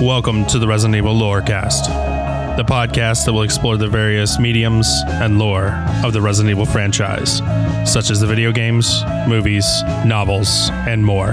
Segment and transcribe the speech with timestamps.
[0.00, 5.40] Welcome to the Resident Evil Lorecast, the podcast that will explore the various mediums and
[5.40, 5.72] lore
[6.04, 7.38] of the Resident Evil franchise,
[7.84, 9.66] such as the video games, movies,
[10.06, 11.30] novels, and more.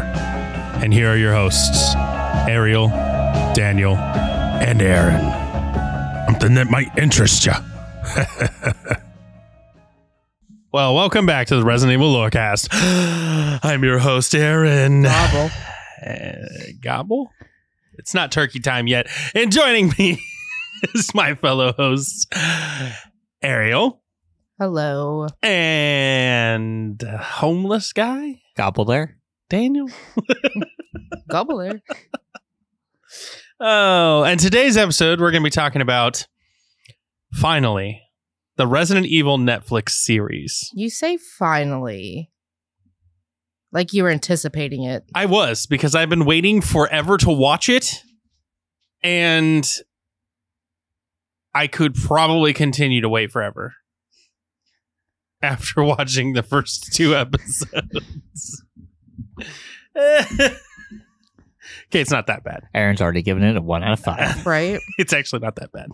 [0.81, 1.93] And here are your hosts,
[2.49, 2.87] Ariel,
[3.53, 5.21] Daniel, and Aaron.
[6.25, 7.53] Something that might interest you.
[10.71, 12.69] well, welcome back to the Resident Evil Lorecast.
[13.63, 15.03] I'm your host, Aaron.
[15.03, 15.51] Gobble.
[16.03, 16.33] Uh,
[16.81, 17.31] gobble?
[17.97, 19.07] It's not turkey time yet.
[19.33, 20.19] And joining me
[20.93, 22.27] is my fellow hosts,
[23.41, 24.01] Ariel
[24.59, 25.27] Hello.
[25.43, 29.17] and homeless guy, Gobble there.
[29.49, 29.89] Daniel.
[31.29, 31.81] Gobbler.
[33.59, 36.25] Oh, and today's episode, we're going to be talking about
[37.33, 38.01] finally
[38.57, 40.71] the Resident Evil Netflix series.
[40.73, 42.31] You say finally.
[43.75, 45.03] Like you were anticipating it.
[45.13, 48.01] I was because I've been waiting forever to watch it,
[49.03, 49.69] and
[51.53, 53.75] I could probably continue to wait forever
[55.41, 58.63] after watching the first two episodes.
[59.97, 60.55] okay,
[61.91, 62.63] it's not that bad.
[62.73, 64.45] Aaron's already given it a one out of five.
[64.45, 64.79] Right?
[64.97, 65.89] It's actually not that bad.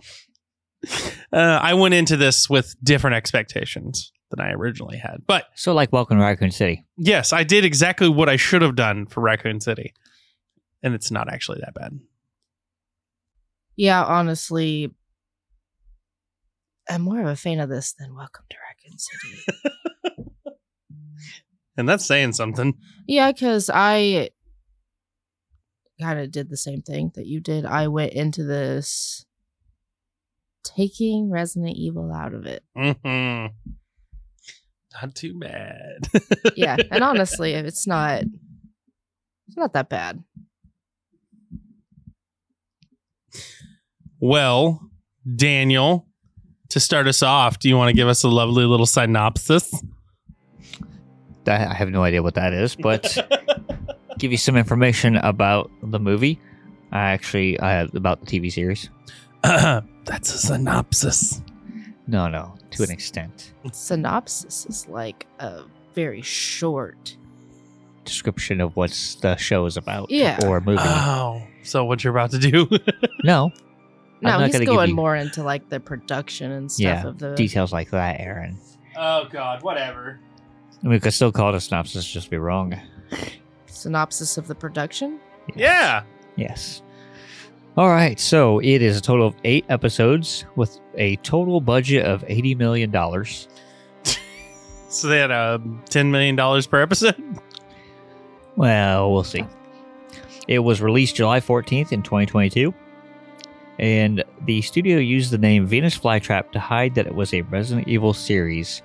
[1.32, 5.92] Uh, I went into this with different expectations than I originally had, but so, like,
[5.92, 6.84] welcome to Raccoon City.
[6.98, 9.94] yes, I did exactly what I should have done for Raccoon City,
[10.82, 12.00] and it's not actually that bad.
[13.76, 14.92] Yeah, honestly,
[16.90, 19.42] I'm more of a fan of this than Welcome to Raccoon City.
[21.74, 22.74] And that's saying something.
[23.06, 24.28] yeah, because I
[25.98, 27.64] kind of did the same thing that you did.
[27.64, 29.24] I went into this
[30.64, 32.62] taking Resident Evil out of it.
[32.76, 33.46] hmm
[35.00, 36.08] Not too bad.
[36.56, 40.22] Yeah, and honestly, it's not, it's not that bad.
[44.22, 44.80] well,
[45.34, 46.06] Daniel,
[46.70, 49.74] to start us off, do you want to give us a lovely little synopsis?
[51.44, 53.18] I have no idea what that is, but
[54.18, 56.40] give you some information about the movie.
[56.92, 58.88] I actually, uh, about the TV series.
[59.42, 61.42] that's a synopsis.
[62.06, 63.52] No, no, to an extent.
[63.72, 65.62] Synopsis is like a
[65.94, 67.16] very short.
[68.04, 68.90] Description of what
[69.20, 70.10] the show is about.
[70.10, 70.44] Yeah.
[70.46, 70.80] Or movie.
[70.82, 72.66] Oh, so what you're about to do?
[73.24, 73.52] no.
[74.20, 77.18] No, he's gonna give going you- more into like the production and stuff Yeah, of
[77.18, 78.56] the Details like that, Aaron.
[78.96, 80.18] oh God, whatever.
[80.82, 82.74] We could still call it a synopsis, just be wrong.
[83.66, 85.20] synopsis of the production.
[85.54, 86.02] Yeah.
[86.36, 86.82] Yes.
[87.74, 92.22] All right, so it is a total of eight episodes with a total budget of
[92.22, 92.92] $80 million.
[94.88, 97.16] So they had um, ten million dollars per episode.
[98.56, 99.42] Well, we'll see.
[100.46, 102.74] It was released July 14th in 2022,
[103.78, 107.88] and the studio used the name Venus Flytrap to hide that it was a Resident
[107.88, 108.82] Evil series,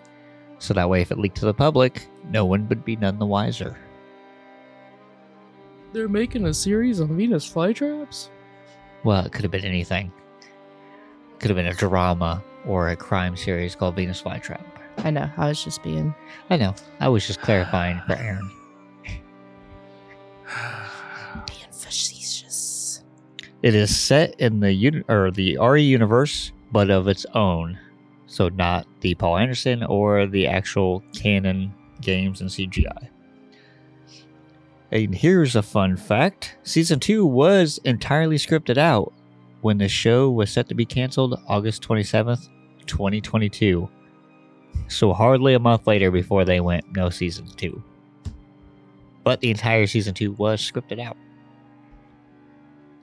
[0.60, 3.26] so that way if it leaked to the public, no one would be none the
[3.26, 3.78] wiser.
[5.92, 8.30] They're making a series on Venus flytraps.
[9.08, 10.12] Well, it could have been anything.
[11.40, 14.66] Could have been a drama or a crime series called Venus Flytrap.
[14.98, 15.30] I know.
[15.38, 16.14] I was just being.
[16.50, 16.76] I know.
[17.00, 18.52] I was just clarifying for Aaron.
[21.48, 23.02] being facetious.
[23.64, 27.80] It is set in the uni- or the RE universe, but of its own.
[28.26, 33.08] So not the Paul Anderson or the actual canon games and CGI.
[34.92, 39.14] And here's a fun fact: season two was entirely scripted out
[39.62, 42.50] when the show was set to be canceled August 27th,
[42.86, 43.90] 2022.
[44.88, 47.84] So hardly a month later before they went no season two.
[49.24, 51.18] But the entire season two was scripted out.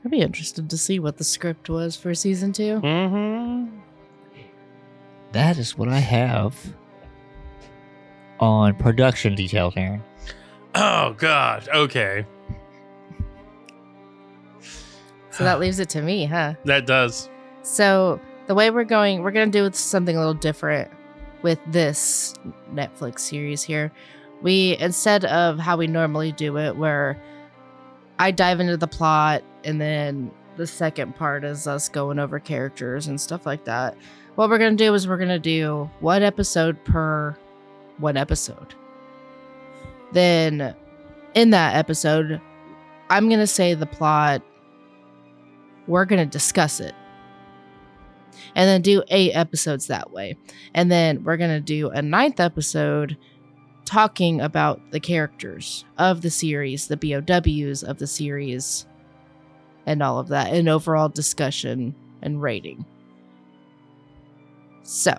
[0.04, 2.80] I'd be interested to see what the script was for season two.
[2.80, 3.78] Mm-hmm.
[5.32, 6.56] That is what I have
[8.38, 10.02] on production details, Aaron.
[10.74, 11.68] Oh God.
[11.72, 12.26] Okay,
[15.30, 16.54] So that leaves it to me, huh?
[16.64, 17.28] that does.
[17.62, 20.90] So the way we're going, we're gonna do something a little different
[21.42, 22.34] with this
[22.72, 23.90] Netflix series here.
[24.42, 27.20] We instead of how we normally do it, where
[28.18, 33.06] I dive into the plot, and then the second part is us going over characters
[33.08, 33.96] and stuff like that.
[34.36, 37.36] What we're gonna do is we're gonna do one episode per
[37.98, 38.74] one episode.
[40.14, 40.74] Then,
[41.34, 42.40] in that episode,
[43.10, 44.42] I'm gonna say the plot.
[45.86, 46.94] We're gonna discuss it
[48.54, 50.36] and then do eight episodes that way.
[50.74, 53.16] And then we're going to do a ninth episode
[53.84, 58.86] talking about the characters of the series, the BOWs of the series,
[59.86, 62.84] and all of that, and overall discussion and rating.
[64.82, 65.14] So,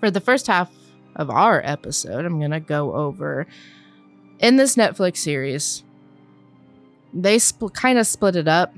[0.00, 0.70] for the first half
[1.14, 3.46] of our episode, I'm going to go over
[4.40, 5.82] in this Netflix series.
[7.12, 7.38] They
[7.72, 8.74] kind of split it up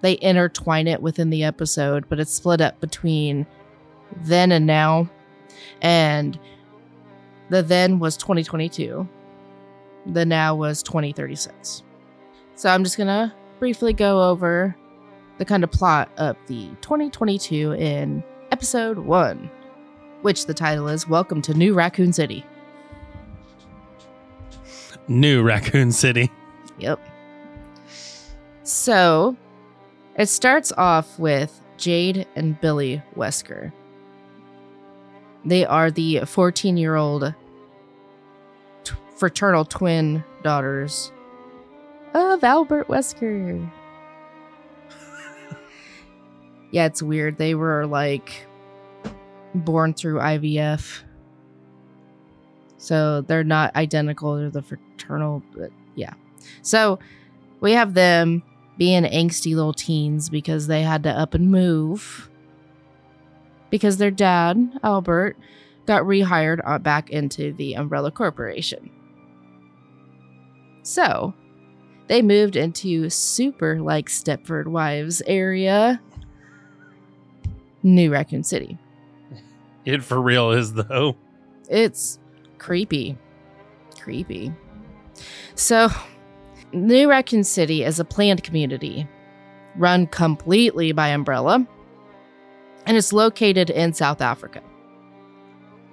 [0.00, 3.46] they intertwine it within the episode, but it's split up between
[4.22, 5.10] then and now.
[5.82, 6.38] And
[7.50, 9.06] the then was 2022,
[10.06, 11.82] the now was 2036.
[12.54, 14.74] So I'm just going to briefly go over
[15.38, 19.50] the kind of plot of the 2022 in episode one,
[20.22, 22.44] which the title is Welcome to New Raccoon City.
[25.10, 26.30] New Raccoon City.
[26.78, 27.00] Yep.
[28.62, 29.36] So
[30.16, 33.72] it starts off with Jade and Billy Wesker.
[35.44, 37.34] They are the 14 year old
[38.84, 41.10] t- fraternal twin daughters
[42.14, 43.68] of Albert Wesker.
[46.70, 47.36] yeah, it's weird.
[47.38, 48.46] They were like
[49.54, 51.02] born through IVF.
[52.80, 54.36] So they're not identical.
[54.36, 56.14] They're the fraternal, but yeah.
[56.62, 56.98] So
[57.60, 58.42] we have them
[58.78, 62.30] being angsty little teens because they had to up and move
[63.68, 65.36] because their dad, Albert,
[65.84, 68.90] got rehired back into the Umbrella Corporation.
[70.82, 71.34] So,
[72.06, 76.00] they moved into super like Stepford Wives area,
[77.82, 78.78] New Raccoon City.
[79.86, 81.16] It for real is though.
[81.70, 82.18] It's
[82.60, 83.16] creepy.
[83.98, 84.52] Creepy.
[85.56, 85.88] So,
[86.72, 89.08] New Raccoon City is a planned community
[89.76, 91.66] run completely by Umbrella,
[92.86, 94.62] and it's located in South Africa.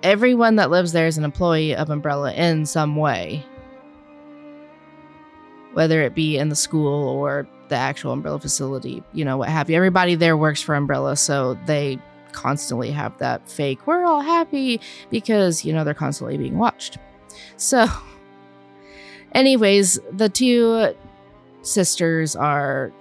[0.04, 3.46] Everyone that lives there is an employee of Umbrella in some way,
[5.74, 9.70] whether it be in the school or the actual Umbrella facility, you know, what have
[9.70, 9.76] you.
[9.76, 12.00] Everybody there works for Umbrella, so they
[12.34, 14.80] constantly have that fake, we're all happy
[15.10, 16.98] because, you know, they're constantly being watched.
[17.58, 17.88] So,
[19.34, 20.96] Anyways, the two
[21.62, 22.92] sisters are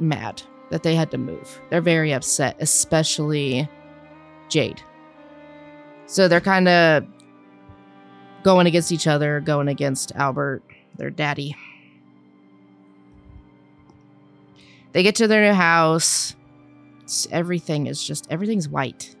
[0.00, 1.60] mad that they had to move.
[1.70, 3.68] They're very upset, especially
[4.48, 4.82] Jade.
[6.06, 7.06] So they're kind of
[8.42, 10.62] going against each other, going against Albert,
[10.96, 11.56] their daddy.
[14.92, 16.34] They get to their new house.
[17.30, 19.14] Everything is just everything's white.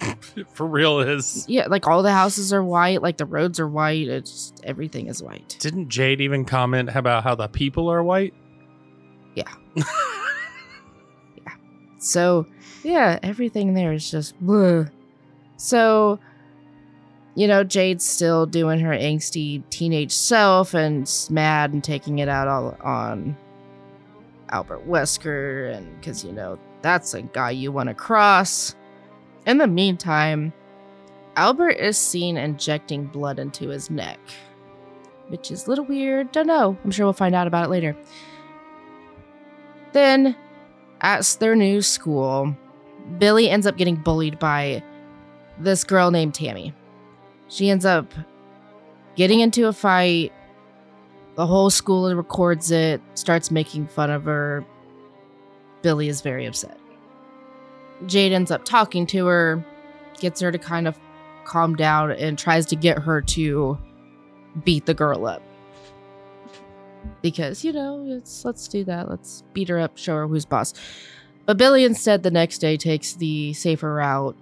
[0.52, 1.44] for real is.
[1.48, 4.08] Yeah, like all the houses are white, like the roads are white.
[4.08, 5.56] It's just, everything is white.
[5.60, 8.34] Didn't Jade even comment about how the people are white?
[9.34, 9.52] Yeah.
[9.76, 9.84] yeah.
[11.98, 12.46] So,
[12.82, 14.90] yeah, everything there is just bleh.
[15.56, 16.20] So,
[17.34, 22.48] you know, Jade's still doing her angsty teenage self and mad and taking it out
[22.48, 23.36] all on
[24.50, 28.74] Albert Wesker and because you know that's a guy you want to cross.
[29.46, 30.52] In the meantime,
[31.36, 34.18] Albert is seen injecting blood into his neck,
[35.28, 36.32] which is a little weird.
[36.32, 36.76] Don't know.
[36.84, 37.96] I'm sure we'll find out about it later.
[39.92, 40.36] Then,
[41.00, 42.56] at their new school,
[43.18, 44.82] Billy ends up getting bullied by
[45.58, 46.74] this girl named Tammy.
[47.48, 48.12] She ends up
[49.16, 50.32] getting into a fight.
[51.36, 54.64] The whole school records it, starts making fun of her.
[55.82, 56.78] Billy is very upset.
[58.06, 59.64] Jade ends up talking to her,
[60.20, 60.98] gets her to kind of
[61.44, 63.78] calm down, and tries to get her to
[64.64, 65.42] beat the girl up.
[67.22, 69.08] Because, you know, it's let's do that.
[69.08, 70.74] Let's beat her up, show her who's boss.
[71.46, 74.36] But Billy instead the next day takes the safer route,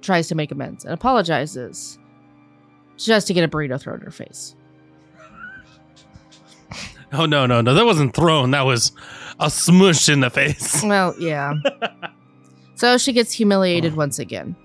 [0.00, 1.98] tries to make amends, and apologizes
[2.96, 4.54] just to get a burrito thrown in her face.
[7.12, 7.74] Oh no, no, no.
[7.74, 8.52] That wasn't thrown.
[8.52, 8.92] That was
[9.40, 10.82] a smush in the face.
[10.84, 11.54] Well, yeah.
[12.76, 14.56] So she gets humiliated once again.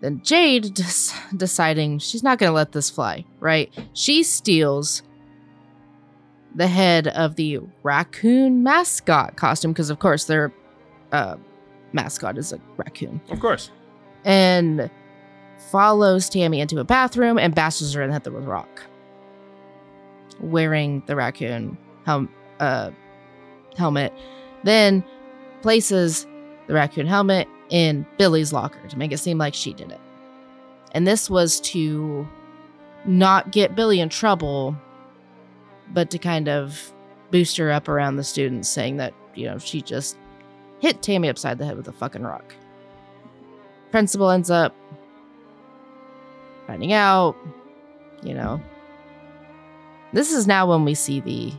[0.00, 3.72] Then Jade, des- deciding she's not going to let this fly, right?
[3.94, 5.02] She steals
[6.54, 10.52] the head of the raccoon mascot costume because, of course, their
[11.12, 11.36] uh,
[11.92, 13.20] mascot is a raccoon.
[13.30, 13.70] Of course.
[14.24, 14.90] And
[15.70, 18.82] follows Tammy into a bathroom and bashes her in the head with a rock.
[20.40, 22.28] wearing the raccoon hel-
[22.62, 22.90] uh,
[23.76, 24.12] helmet,
[24.62, 25.04] then
[25.62, 26.26] places
[26.68, 30.00] the raccoon helmet in Billy's locker to make it seem like she did it.
[30.92, 32.26] And this was to
[33.04, 34.76] not get Billy in trouble,
[35.92, 36.92] but to kind of
[37.30, 40.16] boost her up around the students, saying that, you know, she just
[40.78, 42.54] hit Tammy upside the head with a fucking rock.
[43.90, 44.76] Principal ends up
[46.66, 47.36] finding out,
[48.22, 48.60] you know.
[50.12, 51.52] This is now when we see the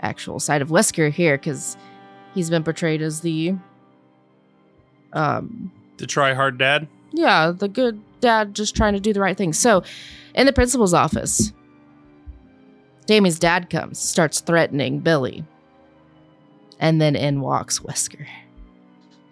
[0.00, 1.76] actual side of Wesker here, because
[2.34, 3.54] he's been portrayed as the
[5.12, 6.88] um The try hard dad.
[7.12, 9.52] yeah, the good dad just trying to do the right thing.
[9.52, 9.82] So,
[10.34, 11.52] in the principal's office,
[13.06, 15.44] Tammy's dad comes, starts threatening Billy.
[16.78, 18.26] And then in walks Wesker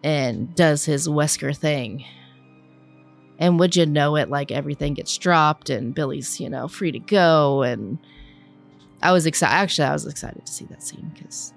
[0.04, 2.04] and does his Wesker thing.
[3.38, 6.98] And would you know it, like everything gets dropped and Billy's, you know, free to
[6.98, 7.62] go.
[7.62, 7.98] And
[9.02, 9.52] I was excited.
[9.54, 11.52] Actually, I was excited to see that scene because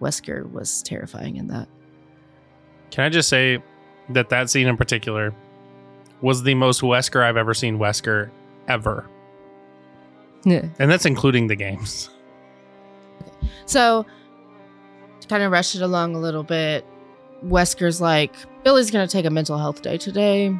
[0.00, 1.68] Wesker was terrifying in that.
[2.90, 3.62] Can I just say
[4.10, 5.34] that that scene in particular
[6.22, 8.30] was the most Wesker I've ever seen Wesker
[8.68, 9.08] ever,
[10.44, 10.64] Yeah.
[10.78, 12.10] and that's including the games.
[13.66, 14.06] So,
[15.20, 16.86] to kind of rush it along a little bit,
[17.44, 18.32] Wesker's like,
[18.64, 20.56] Billy's going to take a mental health day today.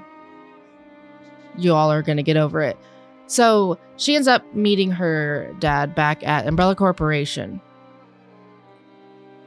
[1.56, 2.76] You all are going to get over it.
[3.26, 7.60] So, she ends up meeting her dad back at Umbrella Corporation.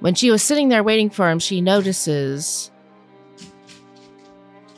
[0.02, 2.72] When she was sitting there waiting for him, she notices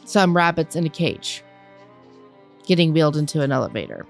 [0.06, 1.44] some rabbits in a cage
[2.66, 4.06] getting wheeled into an elevator.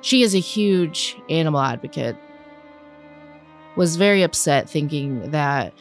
[0.00, 2.16] She is a huge animal advocate
[3.76, 5.72] was very upset thinking that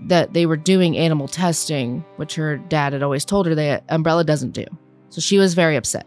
[0.00, 4.22] that they were doing animal testing which her dad had always told her that umbrella
[4.22, 4.64] doesn't do
[5.08, 6.06] so she was very upset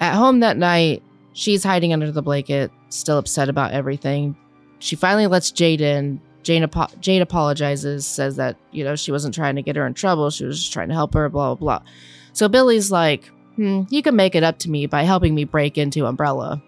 [0.00, 1.02] at home that night
[1.32, 4.36] she's hiding under the blanket still upset about everything
[4.78, 9.34] she finally lets jade in jane, apo- jade apologizes says that you know she wasn't
[9.34, 11.78] trying to get her in trouble she was just trying to help her blah blah
[11.78, 11.88] blah
[12.32, 15.76] so billy's like hmm, you can make it up to me by helping me break
[15.76, 16.62] into umbrella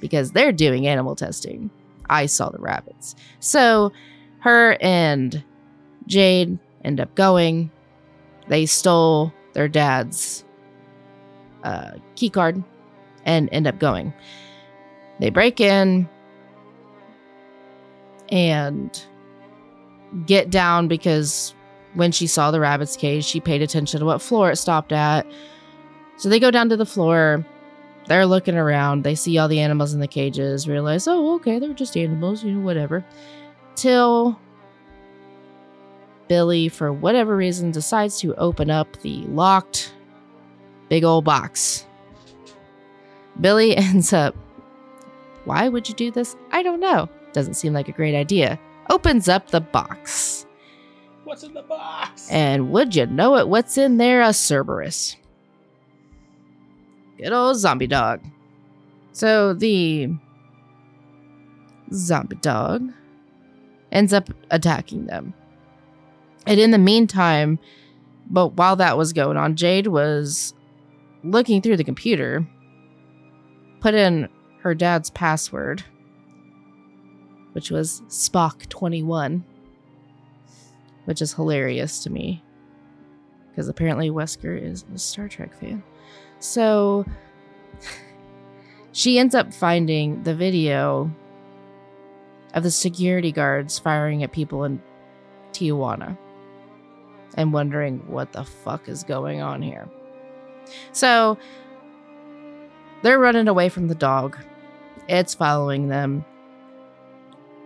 [0.00, 1.70] because they're doing animal testing.
[2.08, 3.14] I saw the rabbits.
[3.40, 3.92] So
[4.40, 5.42] her and
[6.06, 7.70] Jade end up going.
[8.48, 10.44] They stole their dad's
[11.66, 12.62] uh, key card
[13.24, 14.12] and end up going.
[15.20, 16.08] They break in
[18.30, 19.04] and
[20.26, 21.54] get down because
[21.94, 25.26] when she saw the rabbit's cage, she paid attention to what floor it stopped at.
[26.16, 27.44] So they go down to the floor
[28.06, 29.02] they're looking around.
[29.02, 32.52] They see all the animals in the cages, realize, oh, okay, they're just animals, you
[32.52, 33.04] know, whatever.
[33.74, 34.38] Till
[36.28, 39.92] Billy, for whatever reason, decides to open up the locked
[40.88, 41.86] big old box.
[43.40, 44.34] Billy ends up,
[45.44, 46.36] why would you do this?
[46.50, 47.08] I don't know.
[47.32, 48.58] Doesn't seem like a great idea.
[48.90, 50.46] Opens up the box.
[51.24, 52.30] What's in the box?
[52.30, 54.22] And would you know it, what's in there?
[54.22, 55.16] A Cerberus.
[57.18, 58.20] Good old zombie dog.
[59.12, 60.10] So the
[61.92, 62.92] zombie dog
[63.90, 65.34] ends up attacking them.
[66.46, 67.58] And in the meantime,
[68.30, 70.54] but while that was going on, Jade was
[71.30, 72.46] looking through the computer,
[73.80, 74.28] put in
[74.62, 75.84] her dad's password,
[77.52, 79.42] which was Spock21,
[81.04, 82.42] which is hilarious to me
[83.56, 85.82] because apparently Wesker is a Star Trek fan.
[86.40, 87.06] So
[88.92, 91.10] she ends up finding the video
[92.52, 94.82] of the security guards firing at people in
[95.52, 96.18] Tijuana
[97.38, 99.88] and wondering what the fuck is going on here.
[100.92, 101.38] So
[103.02, 104.38] they're running away from the dog.
[105.08, 106.24] It's following them.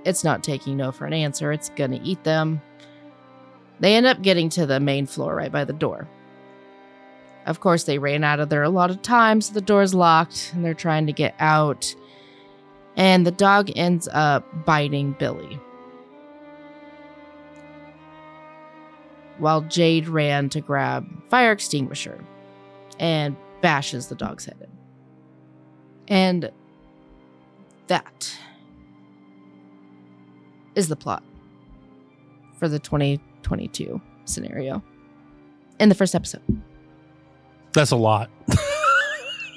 [0.05, 1.53] It's not taking no for an answer.
[1.53, 2.61] It's going to eat them.
[3.81, 6.09] They end up getting to the main floor right by the door.
[7.47, 9.47] Of course, they ran out of there a lot of times.
[9.47, 11.95] So the door's locked and they're trying to get out.
[12.97, 15.59] And the dog ends up biting Billy.
[19.39, 22.23] While Jade ran to grab fire extinguisher
[23.01, 24.69] and bashes the dog's head in.
[26.07, 26.51] And
[27.89, 28.39] that
[30.77, 31.25] is the plot
[32.59, 34.83] for the 2022 scenario
[35.81, 36.43] in the first episode.
[37.73, 38.31] That's a lot.
[38.49, 38.57] A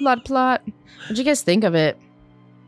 [0.00, 0.62] lot of plot.
[1.02, 1.98] What'd you guys think of it?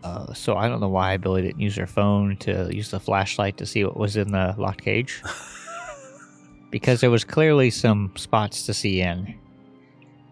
[0.04, 3.56] Uh, so I don't know why Billy didn't use her phone to use the flashlight
[3.56, 5.22] to see what was in the locked cage.
[6.70, 9.34] because there was clearly some spots to see in.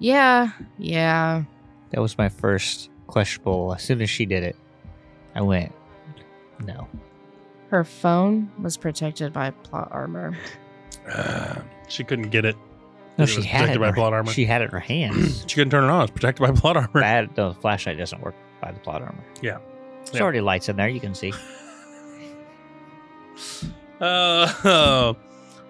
[0.04, 1.44] Yeah, yeah.
[1.90, 3.73] That was my first questionable.
[3.75, 4.54] As soon as she did it,
[5.34, 5.73] I went,
[6.61, 6.87] no.
[7.70, 10.37] Her phone was protected by plot armor.
[11.11, 11.56] Uh,
[11.88, 12.54] she couldn't get it.
[13.16, 13.80] No, It she was had protected it.
[13.80, 14.30] by in her- plot armor.
[14.32, 15.44] She had it in her hands.
[15.49, 16.02] She couldn't turn it on.
[16.02, 17.00] It's protected by plot armor.
[17.00, 17.34] Bad.
[17.34, 19.25] The flashlight doesn't work by the plot armor.
[19.40, 19.56] Yeah.
[20.04, 20.23] There's Yeah.
[20.23, 20.88] already lights in there.
[20.88, 21.32] You can see.
[24.00, 24.52] Uh,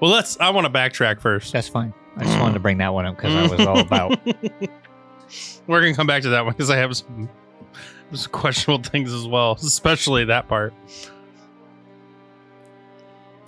[0.00, 0.38] well, let's.
[0.41, 1.53] I want to backtrack first.
[1.53, 1.93] That's fine.
[2.16, 3.87] I just wanted to bring that one up because I was all mm.
[3.87, 4.21] about.
[5.66, 7.28] We're gonna come back to that one because I have some,
[8.12, 10.73] some questionable things as well, especially that part.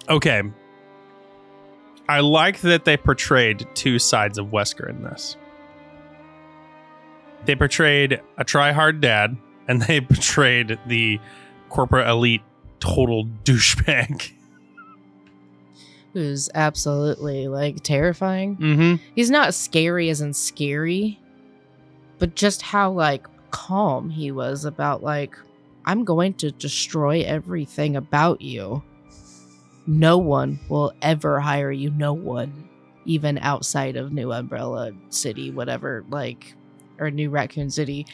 [0.08, 0.42] Okay.
[2.08, 5.36] I like that they portrayed two sides of Wesker in this.
[7.44, 9.36] They portrayed a try-hard dad,
[9.68, 11.20] and they portrayed the
[11.68, 12.42] corporate elite
[12.80, 14.32] total douchebag.
[16.16, 18.56] Who's absolutely like terrifying.
[18.56, 18.94] Mm-hmm.
[19.14, 21.20] He's not scary as in scary,
[22.18, 25.36] but just how like calm he was about like,
[25.84, 28.82] I'm going to destroy everything about you.
[29.86, 31.90] No one will ever hire you.
[31.90, 32.66] No one,
[33.04, 36.54] even outside of New Umbrella City, whatever, like,
[36.98, 38.06] or New Raccoon City,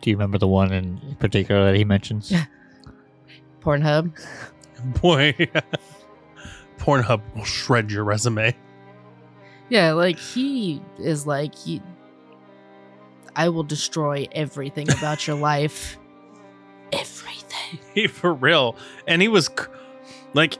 [0.00, 2.32] Do you remember the one in particular that he mentions?
[3.60, 4.12] Pornhub.
[5.02, 5.34] Boy,
[6.80, 8.56] Pornhub will shred your resume.
[9.68, 11.80] Yeah, like he is like he.
[13.36, 15.96] I will destroy everything about your life.
[16.92, 17.78] Everything.
[17.94, 18.74] He for real,
[19.06, 19.48] and he was
[20.34, 20.58] like,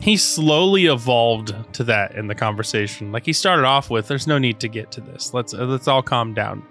[0.00, 3.12] he slowly evolved to that in the conversation.
[3.12, 5.34] Like he started off with, "There's no need to get to this.
[5.34, 6.62] Let's uh, let's all calm down."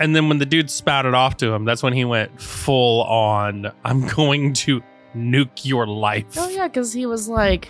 [0.00, 3.72] And then when the dude spouted off to him, that's when he went full on.
[3.84, 4.82] I'm going to
[5.18, 6.36] nuke your life.
[6.36, 7.68] Oh yeah, because he was like,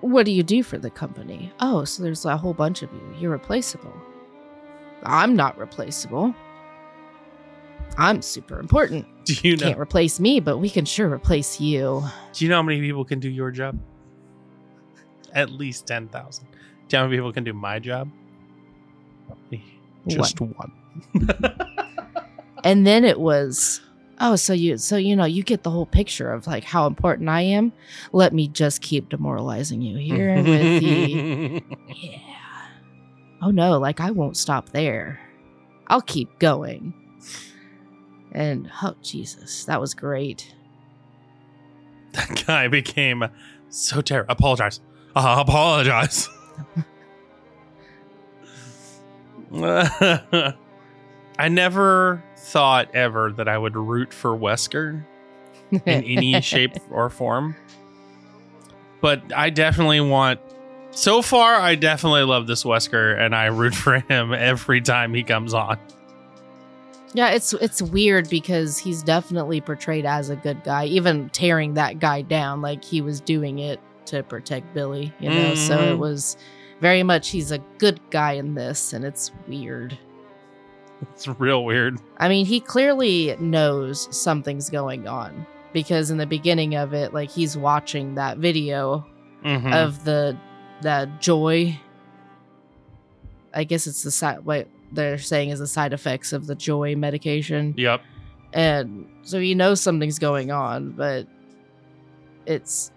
[0.00, 3.14] "What do you do for the company?" Oh, so there's a whole bunch of you.
[3.18, 3.94] You're replaceable.
[5.04, 6.34] I'm not replaceable.
[7.98, 9.06] I'm super important.
[9.24, 9.66] Do you know?
[9.66, 12.04] Can't replace me, but we can sure replace you.
[12.32, 13.78] Do you know how many people can do your job?
[15.34, 16.46] At least ten thousand.
[16.50, 18.10] Do you know how many people can do my job?
[20.06, 20.72] Just one.
[22.64, 23.80] and then it was
[24.20, 27.28] oh so you so you know you get the whole picture of like how important
[27.28, 27.72] i am
[28.12, 30.44] let me just keep demoralizing you here with
[30.80, 31.62] the
[31.96, 32.18] yeah
[33.42, 35.20] oh no like i won't stop there
[35.88, 36.94] i'll keep going
[38.32, 40.54] and oh jesus that was great
[42.12, 43.24] that guy became
[43.68, 44.32] so terrible.
[44.32, 44.80] Apologize.
[45.14, 46.28] Uh, apologize.
[51.40, 55.04] I never thought ever that I would root for Wesker
[55.72, 57.56] in any shape or form.
[59.00, 60.40] But I definitely want.
[60.92, 65.22] So far, I definitely love this Wesker, and I root for him every time he
[65.22, 65.78] comes on.
[67.14, 71.98] yeah it's it's weird because he's definitely portrayed as a good guy even tearing that
[71.98, 75.98] guy down like he was doing it to protect billy you know so it Mhm.
[75.98, 76.36] was
[76.80, 79.98] very much he's a good guy in this and it's weird
[81.02, 81.98] It's real weird.
[82.18, 87.30] I mean, he clearly knows something's going on because in the beginning of it, like
[87.30, 89.06] he's watching that video
[89.44, 89.72] Mhm.
[89.74, 90.36] of the
[90.82, 91.78] that joy.
[93.54, 96.94] I guess it's the side what they're saying is the side effects of the joy
[96.96, 98.00] medication, yep.
[98.52, 101.26] and so he knows something's going on, but
[102.46, 102.90] it's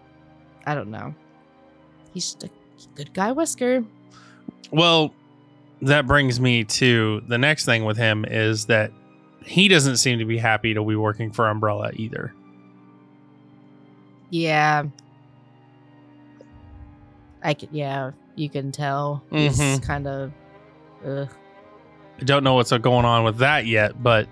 [0.66, 1.14] I don't know.
[2.14, 2.50] He's just a
[2.96, 3.86] good guy, Wesker.
[4.72, 5.14] Well,
[5.84, 8.92] that brings me to the next thing with him is that
[9.44, 12.34] he doesn't seem to be happy to be working for Umbrella either.
[14.30, 14.86] Yeah.
[17.44, 19.22] I can, yeah, you can tell.
[19.30, 19.84] He's Mhm.
[19.84, 20.32] kind of,
[21.06, 21.30] ugh.
[22.20, 24.28] I don't know what's going on with that yet, but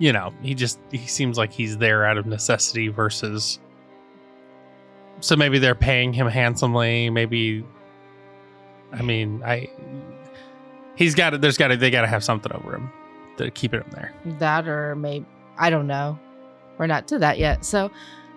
[0.00, 3.58] you know, he just he seems like he's there out of necessity versus
[5.20, 7.64] so maybe they're paying him handsomely, maybe
[8.92, 9.68] I mean, I
[10.98, 12.92] he's got to there's got to they got to have something over him
[13.38, 14.12] to keep him there.
[14.38, 15.24] that or maybe,
[15.56, 16.18] I don't know.
[16.76, 17.64] We're not to that yet.
[17.64, 17.90] So,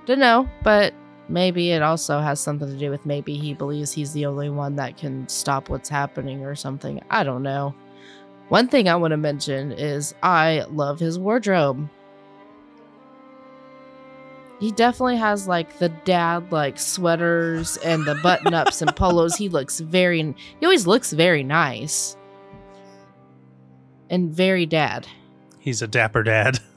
[0.06, 0.94] don't know, but
[1.28, 4.76] maybe it also has something to do with maybe he believes he's the only one
[4.76, 7.02] that can stop what's happening or something.
[7.10, 7.76] I don't know.
[8.50, 11.90] One thing I want to mention is I love his wardrobe.
[14.60, 19.36] He definitely has like the dad like sweaters and the button ups and polos.
[19.36, 20.22] He looks very,
[20.60, 22.18] he always looks very nice
[24.12, 25.08] and very dad.
[25.58, 26.60] He's a dapper dad.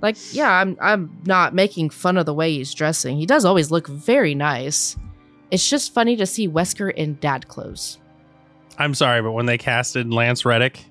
[0.00, 3.18] Like, yeah, I'm I'm not making fun of the way he's dressing.
[3.18, 4.96] He does always look very nice.
[5.50, 7.98] It's just funny to see Wesker in dad clothes.
[8.78, 10.86] I'm sorry, but when they casted Lance Reddick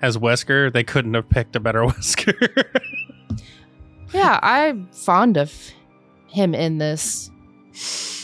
[0.00, 2.80] as Wesker, they couldn't have picked a better Wesker.
[4.12, 5.52] Yeah, I'm fond of
[6.26, 7.30] him in this.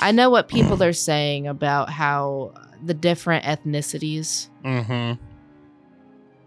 [0.01, 5.23] I know what people are saying about how the different ethnicities, mm-hmm.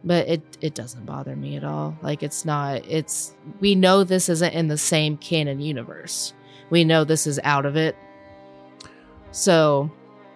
[0.03, 1.97] But it it doesn't bother me at all.
[2.01, 6.33] Like it's not it's we know this isn't in the same canon universe.
[6.69, 7.95] We know this is out of it.
[9.31, 9.91] So,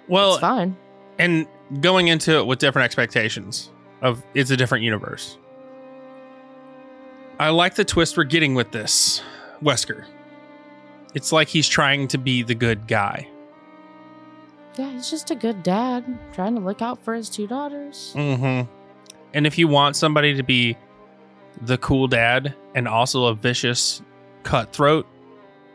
[0.07, 0.75] Well, it's fine.
[1.17, 1.47] and
[1.81, 3.69] going into it with different expectations
[4.01, 5.37] of it's a different universe.
[7.39, 9.21] I like the twist we're getting with this
[9.63, 10.05] Wesker.
[11.15, 13.27] It's like he's trying to be the good guy.
[14.77, 18.13] Yeah, he's just a good dad trying to look out for his two daughters.
[18.15, 18.69] Mm-hmm.
[19.33, 20.77] And if you want somebody to be
[21.61, 24.01] the cool dad and also a vicious
[24.43, 25.07] cutthroat,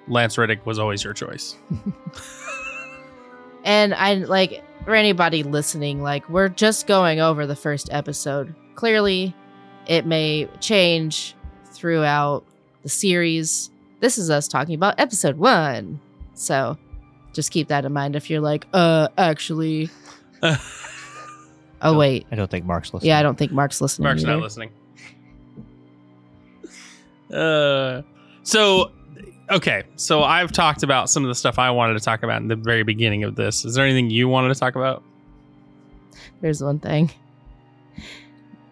[0.07, 1.57] Lance Reddick was always your choice.
[3.69, 8.55] And I like for anybody listening, like we're just going over the first episode.
[8.77, 9.35] Clearly,
[9.87, 12.45] it may change throughout
[12.83, 13.71] the series.
[14.01, 16.01] This is us talking about episode one.
[16.33, 16.79] So
[17.35, 19.91] just keep that in mind if you're like, uh, actually.
[21.83, 22.27] oh, wait.
[22.31, 23.09] I don't think Mark's listening.
[23.09, 24.05] Yeah, I don't think Mark's listening.
[24.05, 24.71] Mark's not listening.
[27.33, 28.03] Uh,
[28.43, 28.91] so
[29.51, 32.49] okay, so I've talked about some of the stuff I wanted to talk about in
[32.49, 33.65] the very beginning of this.
[33.65, 35.03] Is there anything you wanted to talk about?
[36.41, 37.11] There's one thing.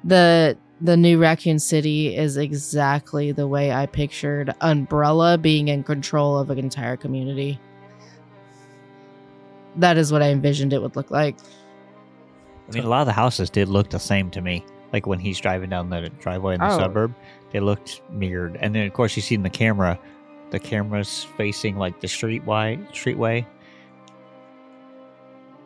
[0.04, 6.38] The the new Raccoon City is exactly the way I pictured Umbrella being in control
[6.38, 7.58] of an entire community.
[9.76, 11.36] That is what I envisioned it would look like.
[12.68, 14.64] I mean, a lot of the houses did look the same to me.
[14.92, 16.78] Like when he's driving down the driveway in the Oh.
[16.78, 17.14] suburb,
[17.52, 18.56] they looked mirrored.
[18.60, 19.98] And then, of course, you see in the camera,
[20.50, 23.44] the camera's facing like the streetway, streetway.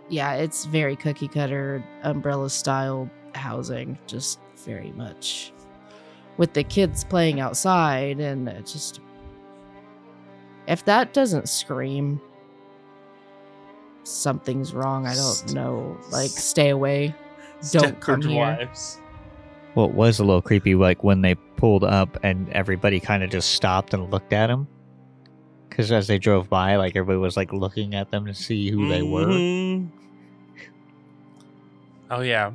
[0.09, 5.53] Yeah, it's very cookie cutter umbrella style housing, just very much
[6.37, 9.01] with the kids playing outside and it just
[10.67, 12.21] if that doesn't scream
[14.11, 15.97] something's wrong, I don't know.
[16.11, 17.15] Like stay away.
[17.73, 18.39] Don't come Stepford here.
[18.39, 18.99] Wives.
[19.75, 23.31] Well, it was a little creepy, like when they pulled up and everybody kind of
[23.31, 24.67] just stopped and looked at him.
[25.69, 28.89] Because as they drove by, like everybody was like looking at them to see who
[28.89, 29.27] they were.
[29.27, 29.91] Mhm.
[32.11, 32.51] Oh yeah,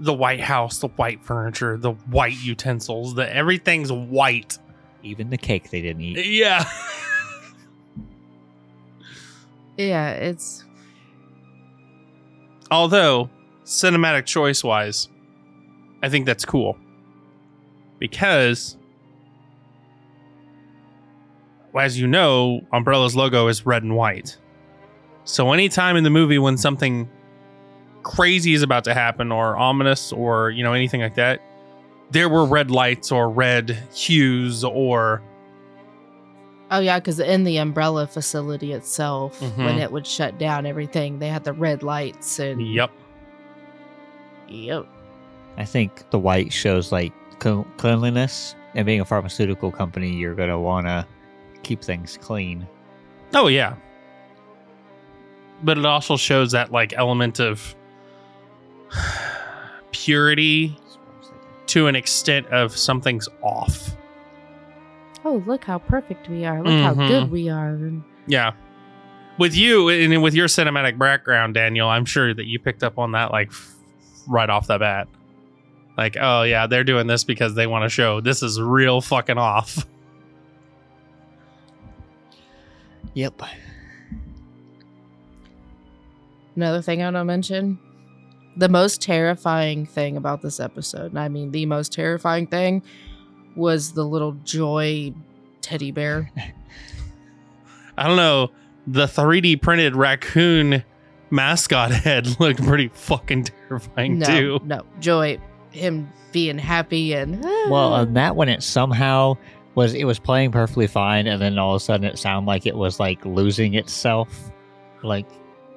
[0.00, 4.58] the White House, the white furniture, the white utensils, the everything's white.
[5.02, 6.24] Even the cake they didn't eat.
[6.26, 6.64] Yeah.
[9.76, 10.64] Yeah, it's
[12.72, 13.28] Although
[13.66, 15.10] cinematic choice wise,
[16.02, 16.78] I think that's cool
[17.98, 18.78] because,
[21.78, 24.38] as you know, Umbrella's logo is red and white.
[25.24, 27.10] So anytime in the movie when something
[28.04, 31.42] crazy is about to happen or ominous or you know anything like that,
[32.10, 35.22] there were red lights or red hues or
[36.74, 39.80] Oh yeah, because in the umbrella facility itself, when Mhm.
[39.82, 42.90] it would shut down everything, they had the red lights and yep.
[44.48, 44.86] yep.
[45.58, 47.12] I think the white shows like
[47.76, 51.06] cleanliness, and being a pharmaceutical company, you're gonna want to
[51.62, 52.66] keep things clean.
[53.34, 53.74] Oh yeah.
[55.62, 57.74] But it also shows that like element of
[59.92, 60.76] purity
[61.66, 63.94] to an extent of something's off.
[65.24, 66.62] Oh, look how perfect we are!
[66.62, 67.08] Look how Mhm.
[67.08, 67.68] good we are!
[67.70, 68.52] And Yeah.
[69.38, 73.12] With you and with your cinematic background, Daniel, I'm sure that you picked up on
[73.12, 73.50] that like
[74.28, 75.08] right off the bat.
[75.96, 79.38] Like, oh yeah, they're doing this because they want to show this is real fucking
[79.38, 79.86] off.
[83.14, 83.42] Yep.
[86.56, 87.78] Another thing I want to mention:
[88.56, 92.82] the most terrifying thing about this episode, and I mean the most terrifying thing,
[93.56, 95.12] was the little Joy
[95.60, 96.30] teddy bear.
[97.96, 98.50] I don't know.
[98.86, 100.84] The 3D printed raccoon
[101.30, 104.60] mascot head looked pretty fucking terrifying no, too.
[104.64, 105.38] no, Joy,
[105.70, 107.68] him being happy and ah.
[107.70, 109.36] Well, on that one, it somehow
[109.74, 112.66] was it was playing perfectly fine, and then all of a sudden, it sounded like
[112.66, 114.50] it was like losing itself,
[115.02, 115.26] like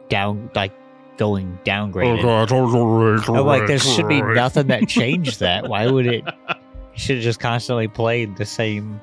[0.09, 0.73] down, like
[1.17, 2.19] going downgraded.
[2.19, 5.67] Oh God, oh, oh, oh, I'm like, there should be nothing that changed that.
[5.67, 6.23] Why would it?
[6.95, 9.01] Should have just constantly played the same.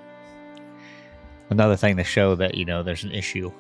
[1.51, 3.53] Another thing to show that you know there's an issue.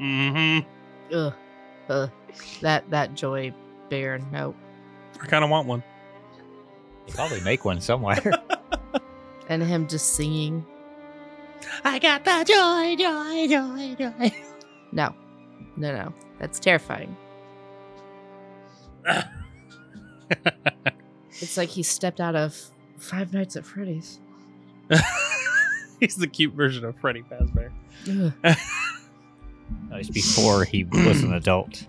[0.00, 1.14] Mm-hmm.
[1.14, 1.34] ugh,
[1.88, 2.10] ugh,
[2.60, 3.52] that that Joy
[3.88, 4.18] bear.
[4.30, 4.56] Nope.
[5.20, 5.82] I kind of want one.
[7.06, 8.22] They probably make one somewhere.
[9.48, 10.64] And him just singing.
[11.84, 14.32] I got the joy, joy, joy, joy.
[14.92, 15.14] No,
[15.76, 16.14] no, no.
[16.38, 17.16] That's terrifying.
[21.40, 22.56] It's like he stepped out of
[23.02, 24.20] Five Nights at Freddy's.
[26.00, 27.70] He's the cute version of Freddy Fazbear.
[28.08, 28.32] Ugh.
[28.42, 31.86] That was before he was an adult.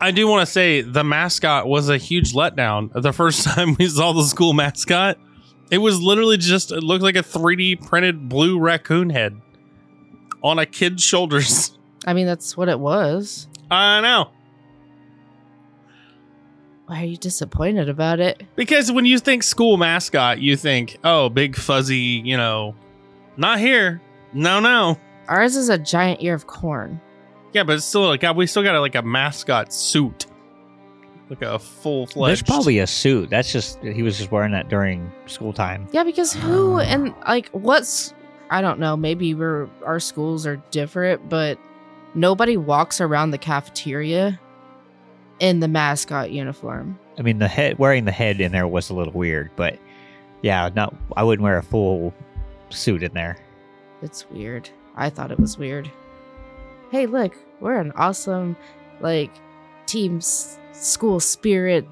[0.00, 2.90] I do want to say the mascot was a huge letdown.
[2.92, 5.18] The first time we saw the school mascot,
[5.70, 9.40] it was literally just it looked like a 3D printed blue raccoon head
[10.42, 11.78] on a kid's shoulders.
[12.06, 13.46] I mean, that's what it was.
[13.70, 14.30] I know.
[16.92, 18.42] Why are you disappointed about it?
[18.54, 22.74] Because when you think school mascot, you think, oh, big fuzzy, you know,
[23.38, 24.02] not here.
[24.34, 25.00] No, no.
[25.26, 27.00] Ours is a giant ear of corn.
[27.54, 30.26] Yeah, but it's still like we still got like a mascot suit,
[31.30, 32.28] like a full fledged.
[32.28, 33.30] There's probably a suit.
[33.30, 35.88] That's just he was just wearing that during school time.
[35.92, 38.12] Yeah, because who um, and like what's
[38.50, 41.58] I don't know, maybe we're our schools are different, but
[42.14, 44.38] nobody walks around the cafeteria
[45.42, 46.98] in the mascot uniform.
[47.18, 49.78] I mean, the head wearing the head in there was a little weird, but
[50.40, 52.14] yeah, not I wouldn't wear a full
[52.70, 53.36] suit in there.
[54.02, 54.70] It's weird.
[54.96, 55.90] I thought it was weird.
[56.90, 58.56] Hey, look, we're an awesome
[59.00, 59.30] like
[59.86, 61.86] team s- school spirit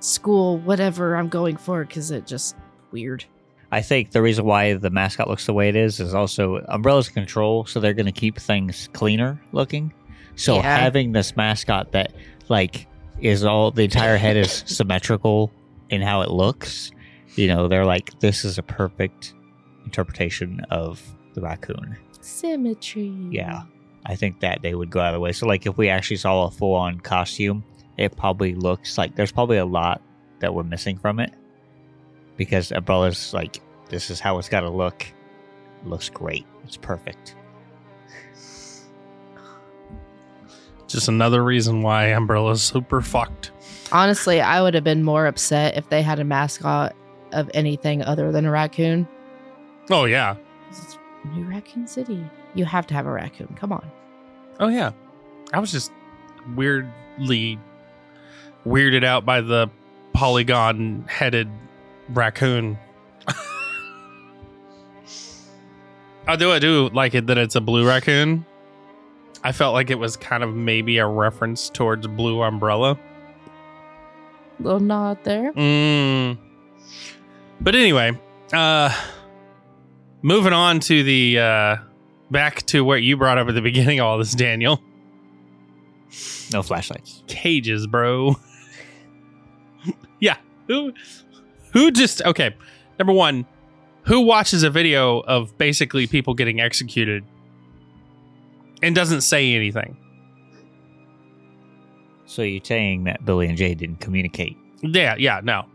[0.00, 2.56] school whatever I'm going for cuz it just
[2.92, 3.24] weird.
[3.72, 7.08] I think the reason why the mascot looks the way it is is also Umbrella's
[7.08, 9.92] control, so they're going to keep things cleaner looking.
[10.34, 10.62] So Yeah.
[10.78, 12.12] having this mascot that
[12.50, 12.86] like
[13.20, 15.50] is all the entire head is symmetrical
[15.88, 16.90] in how it looks,
[17.36, 19.34] you know, they're like this is a perfect
[19.84, 21.02] interpretation of
[21.34, 21.96] the raccoon.
[22.20, 23.14] Symmetry.
[23.30, 23.62] Yeah.
[24.06, 25.32] I think that they would go out of the way.
[25.32, 27.64] So like if we actually saw a full on costume,
[27.96, 30.02] it probably looks like there's probably a lot
[30.40, 31.32] that we're missing from it.
[32.36, 33.60] Because Umbrella's like,
[33.90, 35.02] this is how it's gotta look.
[35.82, 36.46] It looks great.
[36.64, 37.36] It's perfect.
[40.90, 43.52] Just another reason why Umbrella's super fucked.
[43.92, 46.96] Honestly, I would have been more upset if they had a mascot
[47.30, 49.06] of anything other than a raccoon.
[49.88, 50.34] Oh yeah.
[50.68, 50.98] It's
[51.32, 52.24] New Raccoon City.
[52.54, 53.54] You have to have a raccoon.
[53.54, 53.88] Come on.
[54.58, 54.90] Oh yeah.
[55.52, 55.92] I was just
[56.56, 57.56] weirdly
[58.66, 59.70] weirded out by the
[60.12, 61.48] polygon headed
[62.08, 62.76] raccoon.
[66.26, 68.44] I do I do like it that it's a blue raccoon.
[69.42, 72.98] I felt like it was kind of maybe a reference towards Blue Umbrella.
[74.58, 75.52] Little nod there.
[75.52, 76.36] Mm.
[77.60, 78.18] But anyway,
[78.52, 78.94] uh
[80.22, 81.76] moving on to the uh
[82.30, 84.82] back to what you brought up at the beginning of all this, Daniel.
[86.52, 87.22] No flashlights.
[87.26, 88.36] Cages, bro.
[90.20, 90.36] yeah.
[90.66, 90.92] Who
[91.72, 92.54] who just okay.
[92.98, 93.46] Number one,
[94.02, 97.24] who watches a video of basically people getting executed
[98.82, 99.96] and doesn't say anything?
[102.26, 104.56] So you're saying that Billy and Jade didn't communicate.
[104.82, 105.66] Yeah, yeah, no.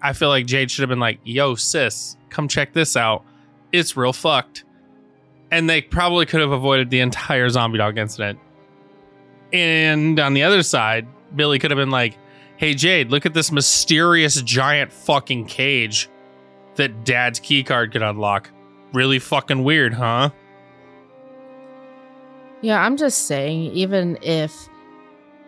[0.00, 3.24] I feel like Jade should have been like, yo, sis, come check this out.
[3.72, 4.64] It's real fucked.
[5.50, 8.38] And they probably could have avoided the entire zombie dog incident.
[9.52, 12.16] And on the other side, Billy could have been like,
[12.56, 16.08] hey, Jade, look at this mysterious giant fucking cage
[16.76, 18.50] that dad's keycard could unlock.
[18.92, 20.30] Really fucking weird, huh?
[22.62, 24.68] Yeah, I'm just saying, even if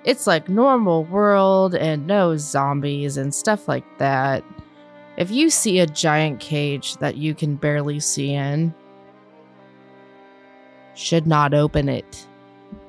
[0.05, 4.43] it's like normal world and no zombies and stuff like that,
[5.17, 8.75] if you see a giant cage that you can barely see in,
[10.95, 12.27] should not open it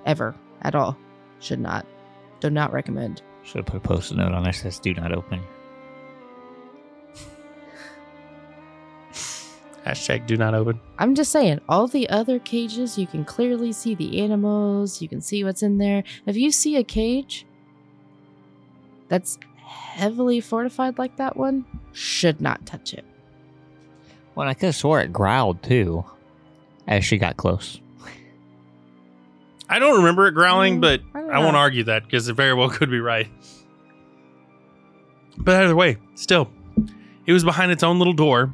[0.06, 0.98] ever at all.
[1.40, 1.86] Should not.
[2.40, 3.22] Do not recommend.
[3.44, 5.42] Should have put a post-it note on there says "Do not open."
[9.86, 10.80] Hashtag do not open.
[10.98, 15.20] I'm just saying, all the other cages, you can clearly see the animals, you can
[15.22, 16.04] see what's in there.
[16.26, 17.46] If you see a cage
[19.10, 23.04] that's heavily fortified like that one, should not touch it.
[24.36, 26.06] Well, I could have swore it growled too,
[26.88, 27.80] as she got close.
[29.70, 32.54] I don't remember it growling, Mm, but I I won't argue that because it very
[32.54, 33.28] well could be right.
[35.38, 36.50] But either way, still,
[37.26, 38.54] it was behind its own little door.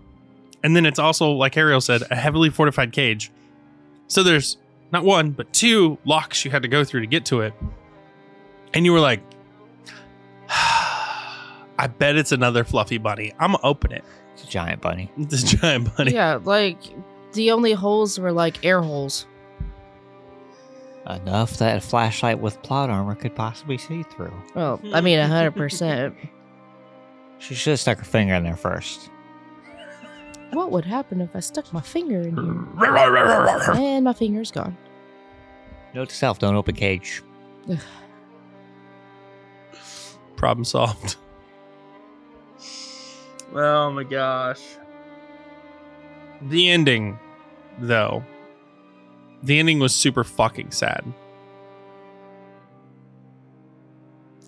[0.64, 3.32] And then it's also, like Ariel said, a heavily fortified cage.
[4.08, 4.58] So there's
[4.92, 7.54] not one, but two locks you had to go through to get to it.
[8.74, 9.22] And you were like,
[10.50, 13.34] I bet it's another fluffy bunny.
[13.40, 14.04] I'm going to open it.
[14.34, 15.12] It's a giant bunny.
[15.18, 16.14] This giant bunny.
[16.14, 16.78] Yeah, like
[17.34, 19.26] the only holes were like air holes.
[21.08, 24.34] Enough that a flashlight with plot armor could possibly see through.
[24.54, 26.16] Well, I mean, 100%.
[27.40, 29.10] She should have stuck her finger in there first.
[30.52, 32.66] What would happen if I stuck my finger in here?
[33.76, 34.78] And my finger's gone.
[35.94, 37.22] Note to self: don't open cage.
[40.36, 41.18] Problem solved.
[43.54, 44.62] Oh my gosh.
[46.42, 47.20] The ending,
[47.80, 48.24] though.
[49.44, 51.04] The ending was super fucking sad.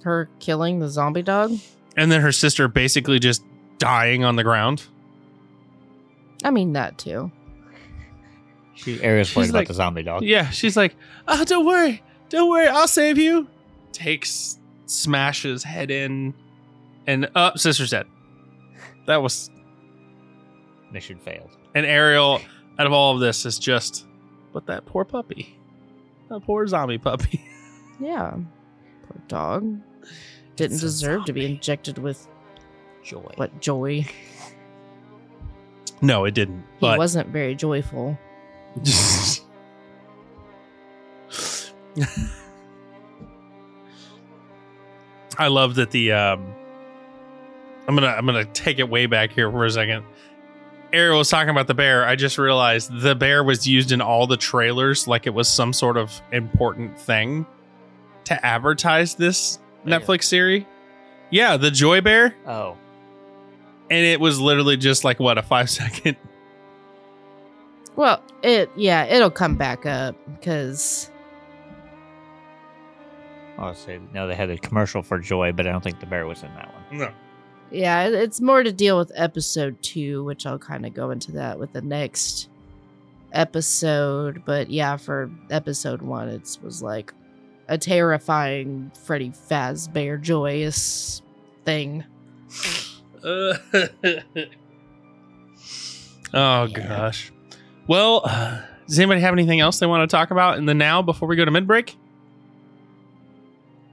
[0.04, 1.58] Her killing the zombie dog.
[1.98, 3.44] And then her sister basically just
[3.78, 4.84] dying on the ground.
[6.44, 7.32] I mean that too.
[8.76, 10.24] She Ariel's worried She's about the zombie dog.
[10.24, 10.96] Yeah, she's like,
[11.28, 12.02] oh, don't worry.
[12.30, 12.68] Don't worry.
[12.68, 13.48] I'll save you.
[13.92, 16.34] Takes, smashes head in,
[17.06, 18.08] and up, sister's dead.
[19.08, 19.50] That was,
[20.92, 21.52] Mission failed.
[21.76, 22.42] and Ariel,
[22.80, 24.08] out of all of this, is just,
[24.54, 25.58] but that poor puppy.
[26.30, 27.46] That poor zombie puppy.
[28.00, 28.32] Yeah.
[28.32, 29.80] Poor dog.
[30.56, 32.28] Didn't It's a deserve to be injected with
[33.04, 33.32] Joy.
[33.36, 34.08] what joy.
[36.02, 36.60] No, it didn't.
[36.60, 38.18] He But wasn't very joyful.
[45.38, 46.54] I love that the um
[47.88, 50.04] I'm gonna I'm gonna take it way back here for a second.
[50.94, 52.06] Ariel was talking about the bear.
[52.06, 55.72] I just realized the bear was used in all the trailers like it was some
[55.72, 57.46] sort of important thing
[58.26, 59.98] to advertise this Really?
[59.98, 60.66] Netflix series.
[61.32, 62.36] Yeah, the Joy Bear.
[62.46, 62.78] Oh.
[63.92, 66.16] And it was literally just like what, a five second
[67.98, 71.12] Well, it yeah, it'll come back up because
[73.58, 74.28] I'll say no.
[74.28, 76.74] They had a commercial for Joy, but I don't think the bear was in that
[76.74, 77.00] one.
[77.00, 77.12] No.
[77.70, 81.60] yeah, it's more to deal with episode two, which I'll kind of go into that
[81.60, 82.50] with the next
[83.34, 84.44] episode.
[84.46, 87.14] But yeah, for episode one, it was like
[87.68, 91.22] a terrifying Freddy Fazbear joyous
[91.66, 92.06] thing.
[93.24, 93.58] Uh,
[96.34, 97.32] oh gosh.
[97.88, 101.02] Well, uh, does anybody have anything else they want to talk about in the now
[101.02, 101.98] before we go to mid break?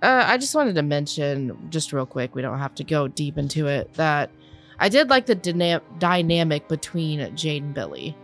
[0.02, 3.36] Uh, I just wanted to mention, just real quick, we don't have to go deep
[3.36, 4.30] into it, that
[4.78, 8.16] I did like the dyna- dynamic between Jade and Billy.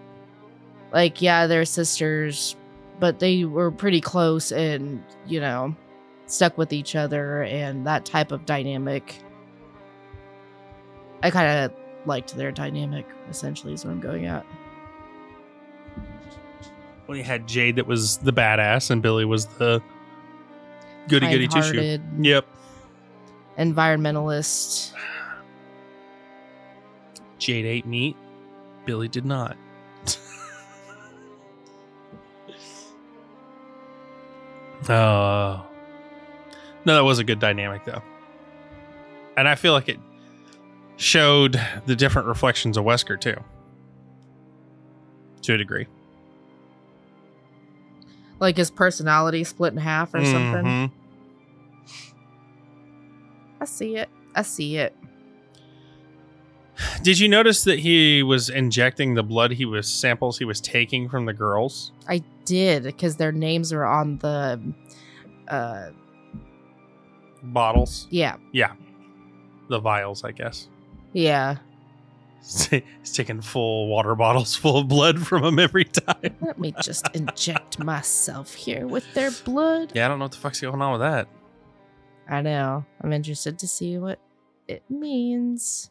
[0.93, 2.55] Like, yeah, they're sisters,
[3.01, 5.75] but they were pretty close and, you know,
[6.27, 9.21] stuck with each other and that type of dynamic.
[11.25, 11.73] I kind of
[12.05, 14.45] liked their dynamic, essentially, is what I'm going at.
[17.07, 19.83] Well, you had Jade that was the badass, and Billy was the
[21.09, 21.99] goody goody tissue.
[22.21, 22.47] Yep.
[23.59, 24.93] Environmentalist.
[27.39, 28.17] Jade ate meat.
[28.85, 29.57] Billy did not.
[34.89, 35.67] Oh.
[36.87, 38.03] No, that was a good dynamic though.
[39.39, 39.99] And I feel like it
[40.97, 43.37] showed the different reflections of Wesker too.
[45.43, 45.87] To a degree.
[48.41, 50.65] Like his personality split in half or something.
[50.65, 50.91] Mhm.
[53.61, 54.09] I see it.
[54.35, 54.97] I see it.
[57.03, 61.09] Did you notice that he was injecting the blood he was samples he was taking
[61.09, 61.93] from the girls?
[62.09, 64.61] I did because their names are on the
[65.49, 65.91] uh
[67.43, 68.09] Bottles.
[68.11, 68.37] Yeah.
[68.53, 68.73] Yeah.
[69.69, 70.69] The vials, I guess.
[71.15, 71.57] Yeah.
[72.43, 76.37] He's taking full water bottles full of blood from them every time.
[76.43, 79.93] Let me just inject myself here with their blood.
[79.95, 81.27] Yeah, I don't know what the fuck's going on with that.
[82.29, 82.85] I know.
[83.01, 84.19] I'm interested to see what
[84.69, 85.91] it means.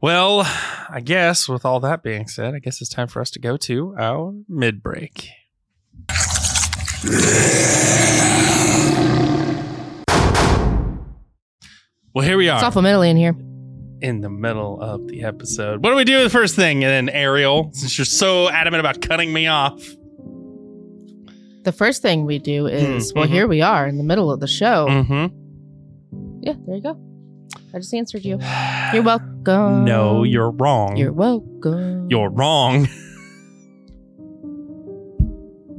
[0.00, 0.42] Well,
[0.88, 3.58] I guess with all that being said, I guess it's time for us to go
[3.58, 5.28] to our mid break.
[12.14, 13.36] Well, here we It's are awful mentally in here.
[14.06, 15.82] In the middle of the episode.
[15.82, 16.84] What do we do the first thing?
[16.84, 19.82] And then Ariel, since you're so adamant about cutting me off,
[21.64, 23.30] The first thing we do is Mm, well, mhm.
[23.30, 24.86] here we are in the middle of the show.
[24.88, 25.26] mm-hmm.
[26.44, 26.96] Yeah, there you go.
[27.74, 28.38] I just answered you.
[28.92, 29.84] You're welcome.
[29.84, 30.96] No, you're wrong.
[30.96, 32.06] You're welcome.
[32.08, 32.84] You're wrong.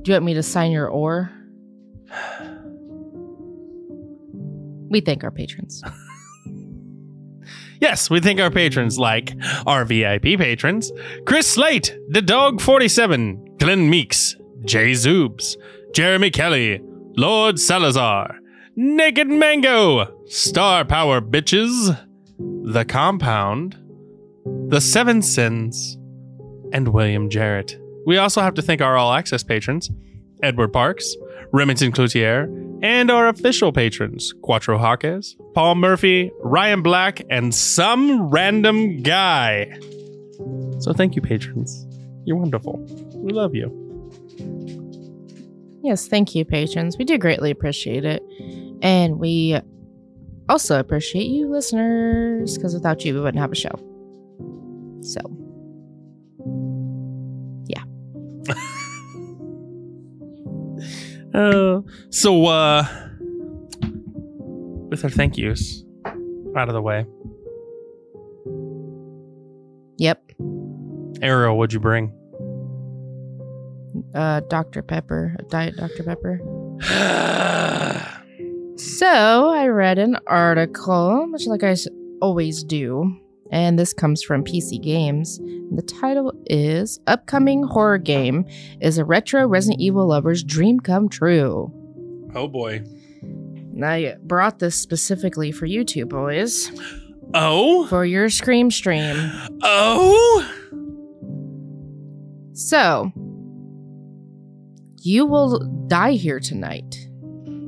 [0.01, 1.31] Do you want me to sign your or?
[4.89, 5.83] We thank our patrons.
[7.79, 9.33] Yes, we thank our patrons like
[9.65, 10.91] our VIP patrons
[11.25, 15.55] Chris Slate, The Dog 47, Glenn Meeks, Jay Zoobs,
[15.93, 16.81] Jeremy Kelly,
[17.15, 18.39] Lord Salazar,
[18.75, 21.97] Naked Mango, Star Power Bitches,
[22.37, 23.75] The Compound,
[24.69, 25.97] The Seven Sins,
[26.73, 27.79] and William Jarrett.
[28.05, 29.89] We also have to thank our all access patrons
[30.43, 31.15] Edward Parks,
[31.51, 32.45] Remington Cloutier,
[32.83, 39.71] and our official patrons Quattro Hawkes, Paul Murphy, Ryan Black, and some random guy.
[40.79, 41.87] So thank you, patrons.
[42.25, 42.83] You're wonderful.
[43.15, 43.71] We love you.
[45.81, 46.97] Yes, thank you, patrons.
[46.97, 48.21] We do greatly appreciate it.
[48.81, 49.59] And we
[50.49, 53.71] also appreciate you listeners because without you, we wouldn't have a show.
[55.01, 55.21] So,
[61.37, 62.83] Uh, so, uh,
[64.89, 65.83] with our thank yous
[66.55, 67.05] out of the way,
[69.99, 70.23] yep.
[71.21, 72.11] Ariel, what'd you bring?
[74.15, 74.81] Uh, Dr.
[74.81, 76.03] Pepper, a Diet Dr.
[76.03, 76.41] Pepper.
[78.79, 81.75] So I read an article, much like I
[82.21, 83.19] always do,
[83.51, 85.37] and this comes from PC Games.
[85.71, 88.45] The title is Upcoming Horror Game
[88.81, 91.71] is a retro Resident Evil lover's dream come true.
[92.35, 92.83] oh boy.
[93.21, 96.71] And I brought this specifically for you two boys
[97.33, 97.85] Oh?
[97.87, 99.15] for your Scream stream.
[99.61, 100.51] Oh?
[102.53, 103.11] So,
[105.01, 107.07] You Will Die Here Tonight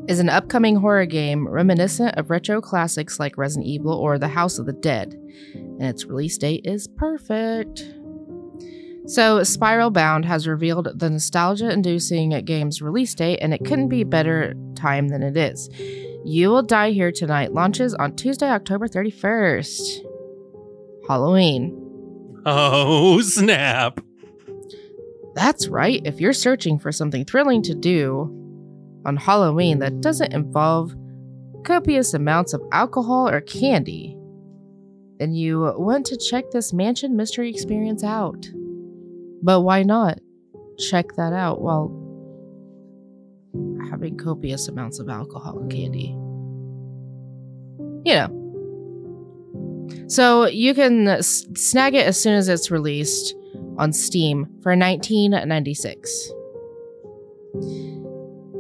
[0.08, 4.58] is an upcoming horror game reminiscent of retro classics like Resident Evil or The House
[4.58, 5.16] of the Dead,
[5.80, 7.84] and its release date is perfect.
[9.08, 14.04] So, Spiral Bound has revealed the nostalgia inducing game's release date, and it couldn't be
[14.04, 15.68] better time than it is.
[16.26, 20.06] You Will Die Here Tonight launches on Tuesday, October 31st.
[21.08, 22.42] Halloween.
[22.46, 24.00] Oh, snap.
[25.34, 26.02] That's right.
[26.06, 28.36] If you're searching for something thrilling to do
[29.06, 30.94] on Halloween that doesn't involve
[31.64, 34.19] copious amounts of alcohol or candy,
[35.20, 38.48] then you want to check this mansion mystery experience out.
[39.44, 40.20] But why not
[40.78, 41.90] check that out while
[43.90, 46.16] having copious amounts of alcohol and candy?
[48.06, 48.36] You know.
[50.08, 53.36] So you can snag it as soon as it's released
[53.78, 56.32] on Steam for 1996.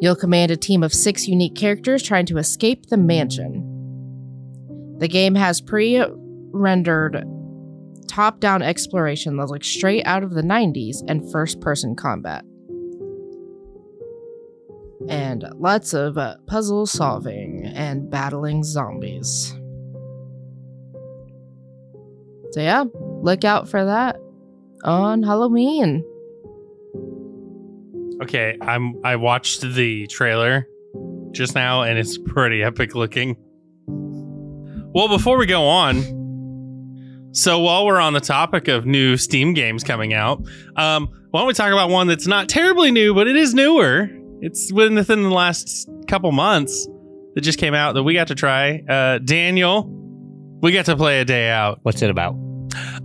[0.02, 3.66] You'll command a team of six unique characters trying to escape the mansion.
[4.98, 6.04] The game has pre
[6.52, 7.24] rendered
[8.08, 12.44] top down exploration that's like straight out of the 90s and first person combat.
[15.08, 19.56] And lots of uh, puzzle solving and battling zombies.
[22.52, 22.86] So, yeah,
[23.22, 24.18] look out for that
[24.84, 26.04] on Halloween.
[28.22, 30.68] Okay, I'm I watched the trailer
[31.32, 33.38] just now and it's pretty epic looking.
[33.88, 36.19] Well, before we go on,
[37.32, 40.40] so while we're on the topic of new Steam games coming out,
[40.76, 44.10] um, why don't we talk about one that's not terribly new, but it is newer.
[44.42, 46.88] It's within within the last couple months
[47.36, 48.80] that just came out that we got to try.
[48.90, 49.86] Uh, Daniel,
[50.62, 51.80] we got to play a day out.
[51.84, 52.36] What's it about?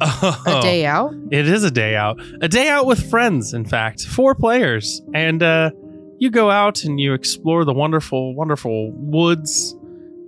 [0.00, 1.14] Oh, A day out?
[1.30, 2.20] it is a day out.
[2.42, 4.02] A day out with friends, in fact.
[4.06, 5.02] Four players.
[5.14, 5.70] And uh,
[6.18, 9.74] you go out and you explore the wonderful, wonderful woods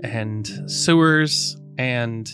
[0.02, 2.30] and sewers and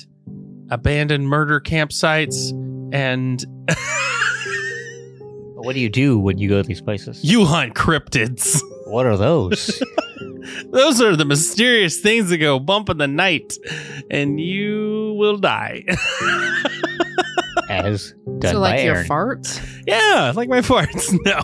[0.72, 2.50] abandoned murder campsites.
[2.94, 3.44] And
[5.56, 7.22] What do you do when you go to these places?
[7.22, 8.60] you hunt cryptids.
[8.86, 9.80] what are those?
[10.72, 13.56] Those are the mysterious things that go bump in the night,
[14.10, 15.84] and you will die.
[17.68, 19.06] As done so, by like your Aaron.
[19.08, 19.82] farts?
[19.86, 21.16] Yeah, like my farts.
[21.24, 21.40] No.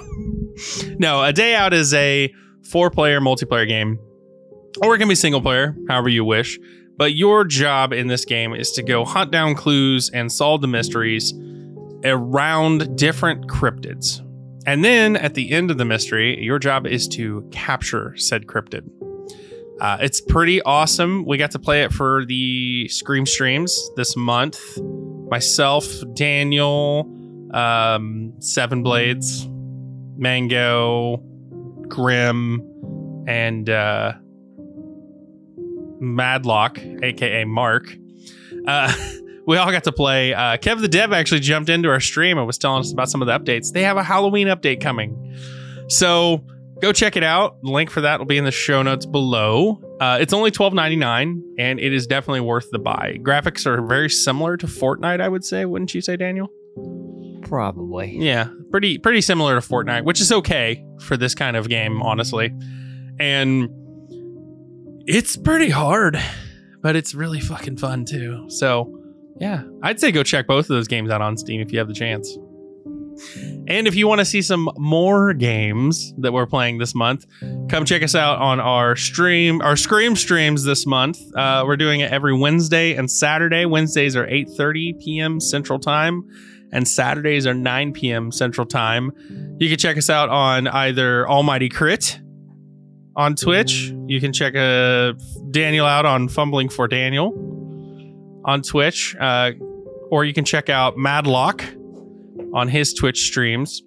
[0.98, 2.34] No, A Day Out is a
[2.68, 4.00] four player multiplayer game,
[4.82, 6.58] or it can be single player, however you wish.
[6.98, 10.68] But your job in this game is to go hunt down clues and solve the
[10.68, 11.32] mysteries
[12.04, 14.20] around different cryptids.
[14.66, 18.90] And then at the end of the mystery, your job is to capture said cryptid.
[19.80, 21.24] Uh, it's pretty awesome.
[21.24, 24.60] We got to play it for the Scream streams this month.
[25.30, 27.08] Myself, Daniel,
[27.54, 29.48] um, Seven Blades,
[30.16, 31.22] Mango,
[31.86, 32.60] Grim,
[33.28, 34.14] and uh,
[36.00, 37.94] Madlock, aka Mark.
[38.66, 38.92] Uh,
[39.46, 40.34] we all got to play.
[40.34, 43.22] Uh, Kev the Dev actually jumped into our stream and was telling us about some
[43.22, 43.72] of the updates.
[43.72, 45.34] They have a Halloween update coming.
[45.88, 46.44] So
[46.80, 47.60] go check it out.
[47.62, 49.82] The link for that will be in the show notes below.
[50.00, 53.18] Uh, it's only twelve ninety nine, and it is definitely worth the buy.
[53.22, 55.64] Graphics are very similar to Fortnite, I would say.
[55.64, 56.50] Wouldn't you say, Daniel?
[57.42, 58.16] Probably.
[58.18, 62.52] Yeah, pretty pretty similar to Fortnite, which is okay for this kind of game, honestly.
[63.18, 63.68] And
[65.08, 66.20] it's pretty hard,
[66.82, 68.44] but it's really fucking fun too.
[68.50, 68.94] So,
[69.40, 71.88] yeah, I'd say go check both of those games out on Steam if you have
[71.88, 72.36] the chance.
[73.66, 77.24] And if you want to see some more games that we're playing this month,
[77.68, 81.18] come check us out on our stream, our Scream streams this month.
[81.34, 83.64] Uh, we're doing it every Wednesday and Saturday.
[83.64, 85.40] Wednesdays are 8:30 p.m.
[85.40, 86.22] Central Time,
[86.70, 88.30] and Saturdays are 9 p.m.
[88.30, 89.10] Central Time.
[89.58, 92.20] You can check us out on either Almighty Crit
[93.18, 93.92] on Twitch.
[94.06, 95.12] You can check uh,
[95.50, 97.34] Daniel out on Fumbling for Daniel
[98.44, 99.50] on Twitch, uh,
[100.10, 101.62] or you can check out Madlock
[102.54, 103.82] on his Twitch streams.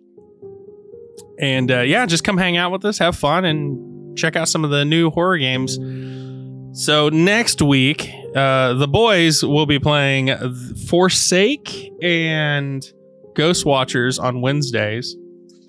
[1.39, 4.65] And uh, yeah, just come hang out with us, have fun, and check out some
[4.65, 5.79] of the new horror games.
[6.73, 10.29] So next week, uh, the boys will be playing
[10.87, 12.85] Forsake and
[13.33, 15.15] Ghost Watchers on Wednesdays.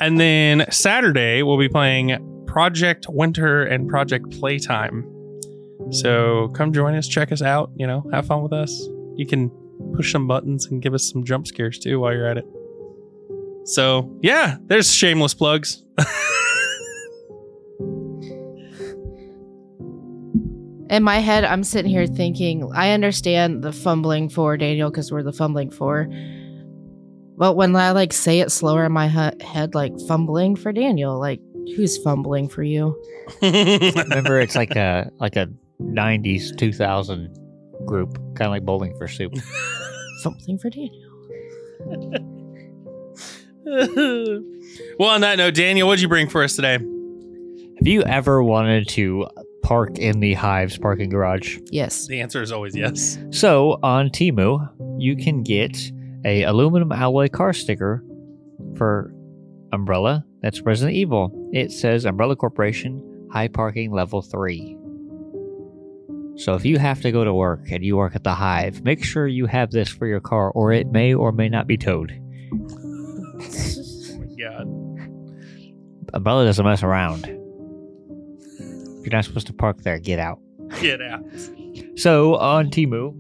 [0.01, 5.09] And then Saturday, we'll be playing Project Winter and Project Playtime.
[5.91, 8.79] So come join us, check us out, you know, have fun with us.
[9.17, 9.51] You can
[9.95, 12.45] push some buttons and give us some jump scares too while you're at it.
[13.65, 15.83] So, yeah, there's shameless plugs.
[20.91, 25.23] In my head, I'm sitting here thinking, I understand the fumbling for Daniel because we're
[25.23, 26.07] the fumbling for.
[27.39, 31.19] But when I like say it slower in my he- head, like fumbling for Daniel,
[31.19, 31.41] like
[31.77, 33.01] who's fumbling for you?
[33.43, 35.49] Remember, it's like a like a
[35.81, 37.39] '90s 2000
[37.87, 39.33] group, kind of like Bowling for Soup.
[40.23, 41.11] fumbling for Daniel.
[44.99, 46.75] well, on that note, Daniel, what'd you bring for us today?
[46.75, 49.27] Have you ever wanted to
[49.63, 51.59] park in the Hive's parking garage?
[51.71, 52.07] Yes.
[52.07, 53.19] The answer is always yes.
[53.31, 55.77] So on Temu, you can get
[56.25, 58.05] a aluminum alloy car sticker
[58.77, 59.13] for
[59.73, 60.25] Umbrella.
[60.43, 61.51] That's Resident Evil.
[61.53, 64.77] It says Umbrella Corporation, high parking level three.
[66.37, 69.05] So if you have to go to work and you work at the Hive, make
[69.05, 72.19] sure you have this for your car, or it may or may not be towed.
[72.53, 74.67] Oh my god.
[76.15, 77.27] Umbrella doesn't mess around.
[77.27, 80.41] If you're not supposed to park there, get out.
[80.81, 81.21] Get out.
[81.97, 83.15] So on Temu,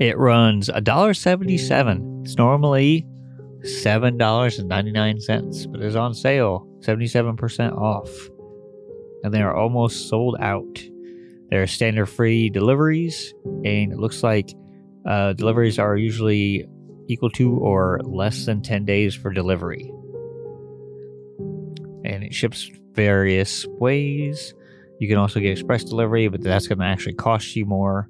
[0.00, 2.24] it runs $1.77.
[2.24, 3.06] It's normally
[3.62, 8.10] $7.99, but it's on sale, 77% off.
[9.22, 10.82] And they are almost sold out.
[11.50, 14.52] There are standard free deliveries, and it looks like
[15.06, 16.66] uh, deliveries are usually
[17.08, 19.90] equal to or less than 10 days for delivery.
[22.04, 24.54] And it ships various ways.
[24.98, 28.08] You can also get express delivery, but that's going to actually cost you more.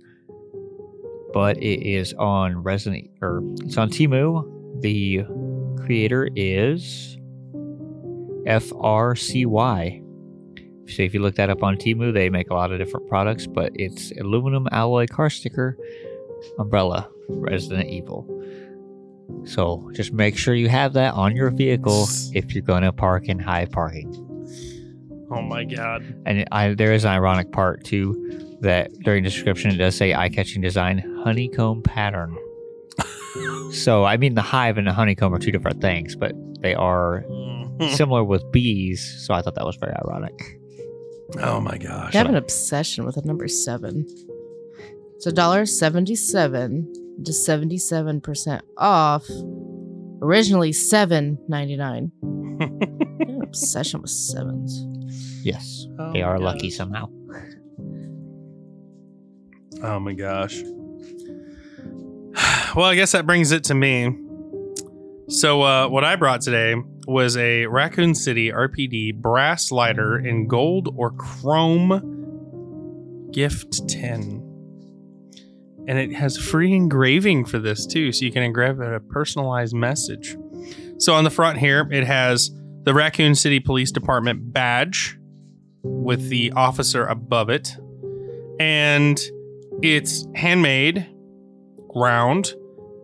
[1.32, 4.61] But it is on Resident or it's on Temu.
[4.80, 5.24] The
[5.84, 7.16] creator is
[8.46, 10.02] FRCY.
[10.88, 13.46] So if you look that up on Temu, they make a lot of different products,
[13.46, 15.78] but it's aluminum alloy car sticker
[16.58, 18.28] umbrella Resident Evil.
[19.44, 23.28] So just make sure you have that on your vehicle if you're going to park
[23.28, 24.28] in high parking.
[25.30, 26.04] Oh my god.
[26.26, 30.60] And I, there is an ironic part too that during description it does say eye-catching
[30.60, 32.36] design honeycomb pattern.
[33.72, 37.24] So I mean the hive and the honeycomb are two different things, but they are
[37.28, 37.88] mm-hmm.
[37.94, 39.24] similar with bees.
[39.26, 40.60] So I thought that was very ironic.
[41.40, 42.14] oh my gosh.
[42.14, 44.06] I have an obsession with the number seven.
[45.16, 49.26] It's a dollar seventy-seven to seventy-seven percent off.
[50.20, 52.12] Originally seven ninety-nine.
[52.60, 54.86] An obsession with sevens.
[55.44, 57.08] Yes, Oh they my are lucky somehow.
[59.82, 60.62] Oh my gosh.
[62.74, 64.16] Well, I guess that brings it to me.
[65.28, 66.74] So, uh, what I brought today
[67.06, 71.90] was a Raccoon City RPD brass lighter in gold or chrome
[73.30, 74.40] gift tin.
[75.86, 80.34] And it has free engraving for this too, so you can engrave a personalized message.
[80.96, 82.50] So, on the front here, it has
[82.84, 85.18] the Raccoon City Police Department badge
[85.82, 87.76] with the officer above it.
[88.58, 89.20] And
[89.82, 91.06] it's handmade,
[91.90, 92.54] ground.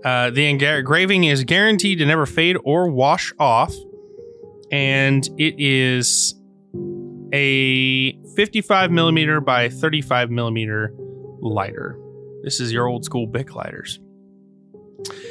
[0.05, 3.75] Uh, the engraving is guaranteed to never fade or wash off,
[4.71, 6.35] and it is
[7.33, 10.95] a 55 millimeter by 35 millimeter
[11.41, 11.99] lighter.
[12.43, 14.01] This is your old school Bic lighters.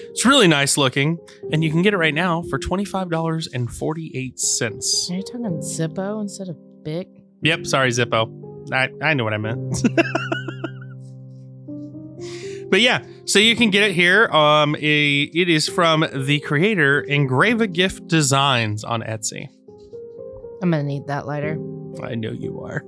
[0.09, 1.18] It's really nice looking,
[1.51, 5.09] and you can get it right now for $25.48.
[5.09, 7.07] Are you talking Zippo instead of Bic?
[7.43, 8.43] Yep, sorry, Zippo.
[8.74, 9.72] I, I know what I meant.
[12.70, 14.28] but yeah, so you can get it here.
[14.28, 19.49] Um, a, it is from the creator Engrava Gift Designs on Etsy.
[20.61, 21.59] I'm gonna need that lighter.
[22.03, 22.84] I know you are.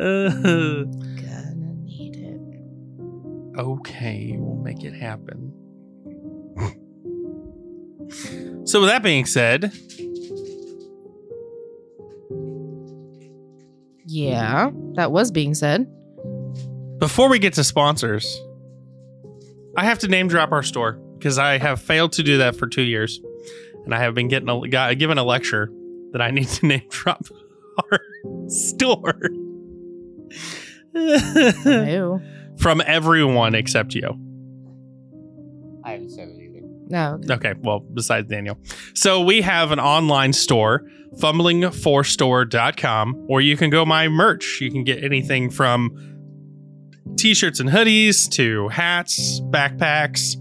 [0.00, 3.58] Uh, Gonna need it.
[3.58, 5.52] okay, we'll make it happen.
[8.64, 9.72] so, with that being said,
[14.10, 15.86] Yeah, that was being said.
[16.98, 18.42] Before we get to sponsors,
[19.76, 22.66] I have to name drop our store because I have failed to do that for
[22.66, 23.20] two years,
[23.84, 25.70] and I have been getting a, got, given a lecture
[26.12, 27.24] that I need to name drop
[27.78, 28.00] our
[28.48, 29.20] store.
[30.94, 32.20] Ew.
[32.58, 34.08] From everyone except you.
[35.84, 36.62] I haven't said it either.
[36.88, 37.20] No.
[37.30, 38.58] Okay, well, besides Daniel.
[38.94, 40.82] So we have an online store,
[41.18, 44.60] fumblingforstore.com, or you can go my merch.
[44.60, 46.17] You can get anything from
[47.16, 50.36] t-shirts and hoodies to hats, backpacks,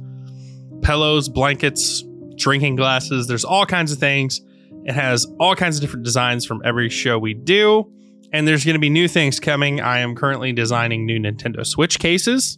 [0.82, 2.03] pillows, blankets,
[2.36, 3.28] drinking glasses.
[3.28, 4.41] There's all kinds of things.
[4.86, 7.91] It has all kinds of different designs from every show we do.
[8.32, 9.82] And there's going to be new things coming.
[9.82, 12.57] I am currently designing new Nintendo Switch cases,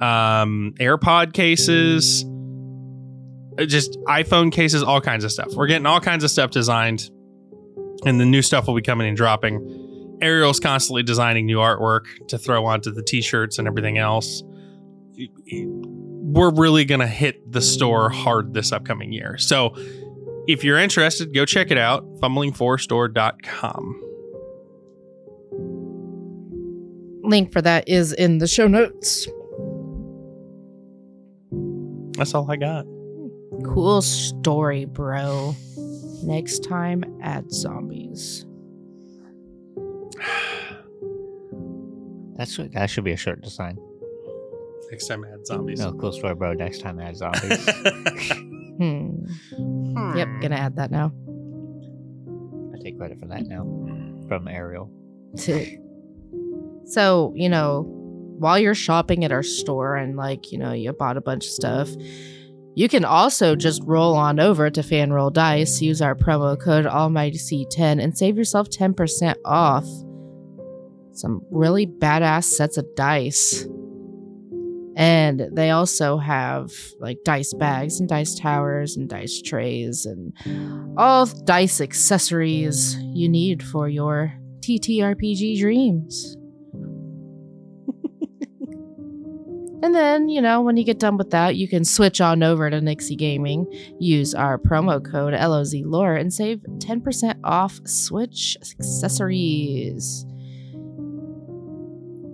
[0.00, 2.24] um, AirPod cases,
[3.58, 5.52] uh, just iPhone cases, all kinds of stuff.
[5.54, 7.10] We're getting all kinds of stuff designed,
[8.04, 9.87] and the new stuff will be coming and dropping.
[10.20, 14.42] Ariel's constantly designing new artwork to throw onto the t-shirts and everything else.
[15.50, 19.38] We're really going to hit the store hard this upcoming year.
[19.38, 19.74] So
[20.46, 24.02] if you're interested, go check it out, fumblingforstore.com.
[27.22, 29.28] Link for that is in the show notes.
[32.16, 32.86] That's all I got.
[33.64, 35.54] Cool story, bro.
[36.22, 38.44] Next time, add zombies.
[42.36, 43.78] That's what, that should be a shirt design.
[44.90, 45.80] Next time I had zombies.
[45.80, 46.52] No, cool story, bro.
[46.52, 47.68] Next time I had zombies.
[48.78, 49.24] Hmm.
[50.16, 51.12] Yep, gonna add that now.
[52.72, 53.64] I take credit for that now
[54.28, 54.88] from Ariel.
[56.84, 57.82] so, you know,
[58.38, 61.50] while you're shopping at our store and like, you know, you bought a bunch of
[61.50, 61.88] stuff,
[62.76, 68.00] you can also just roll on over to Fanroll Dice, use our promo code AlmightyC10
[68.00, 69.84] and save yourself 10% off
[71.18, 73.66] some really badass sets of dice.
[74.96, 80.32] And they also have like dice bags and dice towers and dice trays and
[80.96, 86.34] all dice accessories you need for your TTRPG dreams.
[89.84, 92.68] and then, you know, when you get done with that, you can switch on over
[92.68, 100.26] to Nyxi Gaming, use our promo code LOZLore, and save 10% off Switch accessories.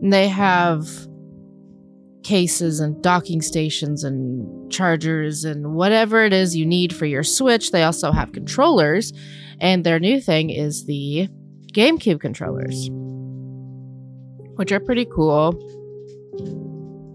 [0.02, 0.88] And they have
[2.22, 7.70] cases and docking stations and chargers and whatever it is you need for your Switch.
[7.70, 9.12] They also have controllers,
[9.60, 11.28] and their new thing is the
[11.72, 12.88] GameCube controllers,
[14.56, 15.54] which are pretty cool.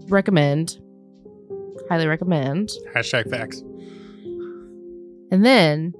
[0.08, 0.78] Recommend.
[1.88, 2.70] Highly recommend.
[2.94, 3.62] Hashtag facts.
[5.32, 5.92] And then,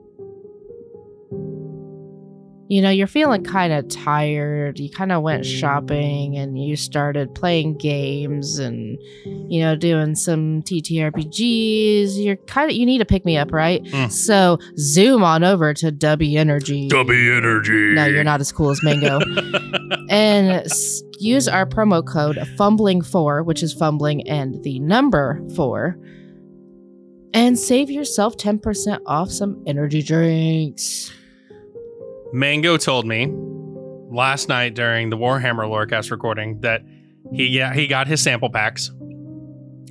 [2.70, 4.78] you know, you're feeling kind of tired.
[4.78, 10.62] You kind of went shopping and you started playing games and, you know, doing some
[10.62, 12.24] TTRPGs.
[12.24, 13.82] You're kind of, you need to pick me up, right?
[13.82, 14.12] Mm.
[14.12, 16.88] So zoom on over to Dubby Energy.
[16.88, 17.92] Dubby Energy.
[17.92, 19.18] No, you're not as cool as Mango.
[20.08, 25.98] and s- use our promo code fumbling4 which is fumbling and the number 4
[27.34, 31.12] and save yourself 10% off some energy drinks
[32.32, 33.32] Mango told me
[34.10, 36.82] last night during the Warhammer Lorecast recording that
[37.32, 38.90] he got, he got his sample packs.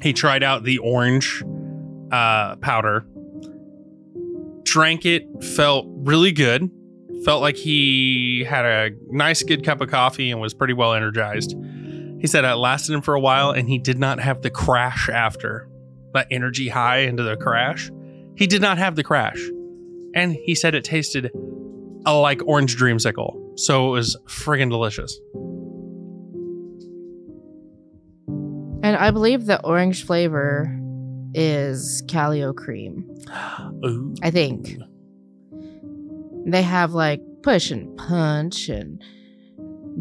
[0.01, 1.43] He tried out the orange
[2.11, 3.05] uh, powder,
[4.63, 6.69] drank it, felt really good.
[7.25, 11.53] Felt like he had a nice, good cup of coffee and was pretty well energized.
[12.19, 15.09] He said it lasted him for a while and he did not have the crash
[15.09, 15.69] after
[16.13, 17.91] that energy high into the crash.
[18.35, 19.41] He did not have the crash.
[20.15, 21.31] And he said it tasted
[22.05, 23.59] like orange dreamsicle.
[23.59, 25.19] So it was friggin' delicious.
[28.83, 30.75] and i believe the orange flavor
[31.33, 33.05] is calio cream
[33.85, 34.13] Ooh.
[34.23, 34.77] i think
[36.45, 39.03] they have like push and punch and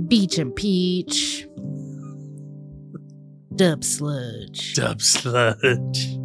[0.06, 1.46] beach and peach
[3.54, 6.16] dub sludge Dub sludge.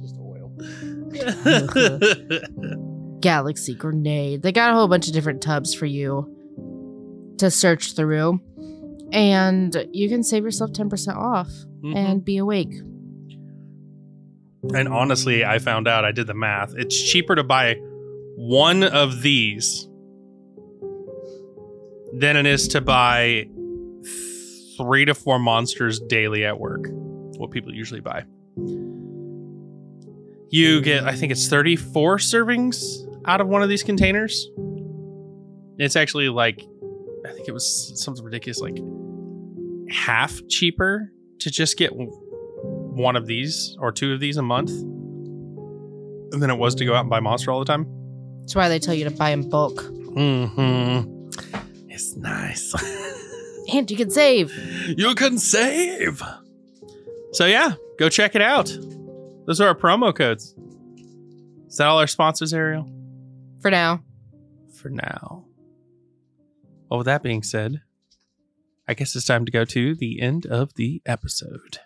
[0.00, 0.52] Just oil.
[3.20, 4.42] Galaxy Grenade.
[4.42, 6.34] They got a whole bunch of different tubs for you
[7.38, 8.40] to search through.
[9.12, 11.50] And you can save yourself 10% off
[11.82, 11.96] Mhm.
[11.96, 12.74] and be awake.
[14.74, 16.74] And honestly, I found out, I did the math.
[16.76, 17.76] It's cheaper to buy
[18.36, 19.88] one of these
[22.12, 23.48] than it is to buy
[24.76, 26.86] three to four monsters daily at work.
[27.38, 28.24] What people usually buy.
[30.50, 34.48] You get, I think it's 34 servings out of one of these containers.
[35.76, 36.66] It's actually like,
[37.26, 38.78] I think it was something ridiculous, like
[39.90, 44.70] half cheaper to just get one of these or two of these a month
[46.30, 47.86] than it was to go out and buy Monster all the time.
[48.40, 49.76] That's why they tell you to buy in bulk.
[49.76, 51.28] Mm-hmm.
[51.88, 52.74] It's nice.
[53.70, 54.50] And you can save.
[54.98, 56.22] you can save.
[57.32, 58.74] So yeah, go check it out.
[59.44, 60.54] Those are our promo codes.
[61.66, 62.90] Is that all our sponsors, Ariel?
[63.60, 64.02] For now.
[64.74, 65.44] For now.
[66.88, 67.82] Well, with that being said,
[68.86, 71.78] I guess it's time to go to the end of the episode.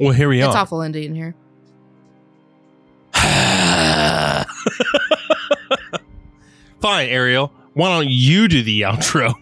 [0.00, 0.50] Well, here we It's are.
[0.50, 1.34] It's awful Indy in here.
[6.80, 7.52] Fine, Ariel.
[7.74, 9.34] Why don't you do the outro?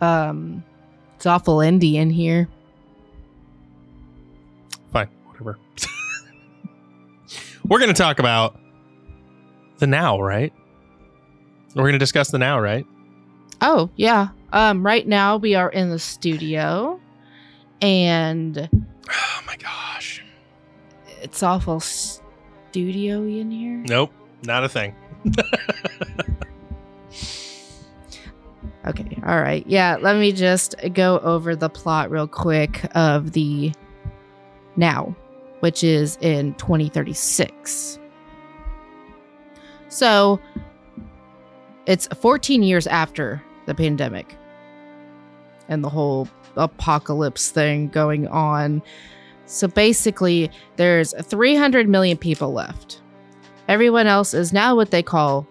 [0.00, 0.62] Um,
[1.16, 2.48] it's awful Indy in here.
[5.42, 5.58] Whatever.
[7.68, 8.58] We're going to talk about
[9.78, 10.52] the now, right?
[11.74, 12.86] We're going to discuss the now, right?
[13.60, 14.28] Oh, yeah.
[14.52, 17.00] Um, right now we are in the studio
[17.80, 18.58] and
[19.10, 20.22] Oh my gosh.
[21.22, 23.82] it's awful studio in here.
[23.88, 24.12] Nope,
[24.44, 24.94] not a thing.
[28.84, 29.64] Okay, all right.
[29.66, 33.70] Yeah, let me just go over the plot real quick of the
[34.74, 35.14] now,
[35.62, 38.00] which is in 2036.
[39.88, 40.40] So
[41.86, 44.36] it's 14 years after the pandemic
[45.68, 48.82] and the whole apocalypse thing going on.
[49.46, 53.00] So basically, there's 300 million people left.
[53.68, 55.46] Everyone else is now what they call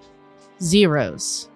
[0.62, 1.48] zeros.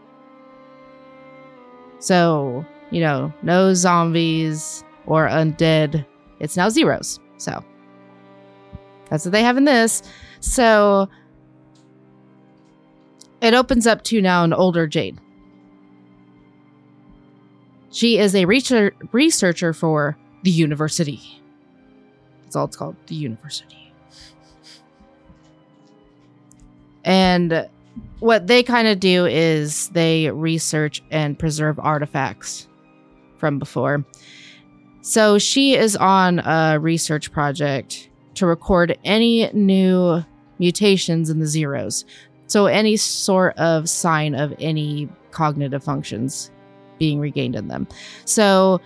[1.99, 6.05] So, you know, no zombies or undead.
[6.39, 7.19] It's now zeros.
[7.35, 7.61] So,
[9.09, 10.03] that's what they have in this.
[10.39, 11.09] So,
[13.41, 15.19] it opens up to now an older Jade.
[17.91, 21.21] She is a researcher, for the university.
[22.43, 23.93] That's all it's called, the university.
[27.05, 27.69] And
[28.19, 32.67] what they kind of do is they research and preserve artifacts
[33.37, 34.03] from before.
[35.01, 40.23] So she is on a research project to record any new
[40.59, 42.05] mutations in the zeros.
[42.47, 46.51] So any sort of sign of any cognitive functions
[46.99, 47.87] being regained in them.
[48.25, 48.79] So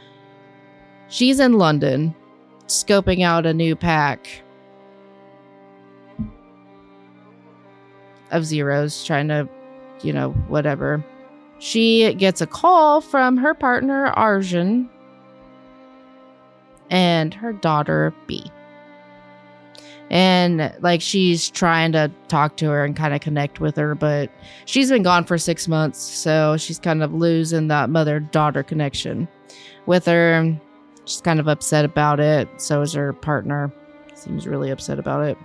[1.09, 2.15] she's in London
[2.67, 4.43] scoping out a new pack
[8.31, 9.49] of zeros, trying to,
[10.03, 11.03] you know, whatever.
[11.59, 14.89] She gets a call from her partner, Arjun,
[16.89, 18.49] and her daughter, Bea.
[20.09, 24.31] And like she's trying to talk to her and kind of connect with her, but
[24.65, 29.27] she's been gone for six months, so she's kind of losing that mother daughter connection
[29.85, 30.59] with her.
[31.05, 32.47] She's kind of upset about it.
[32.57, 33.71] So is her partner.
[34.15, 35.37] Seems really upset about it.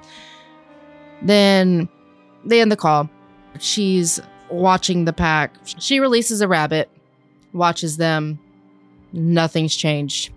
[1.22, 1.88] Then
[2.44, 3.08] they end the call.
[3.58, 5.54] She's watching the pack.
[5.64, 6.90] She releases a rabbit,
[7.52, 8.38] watches them.
[9.12, 10.32] Nothing's changed.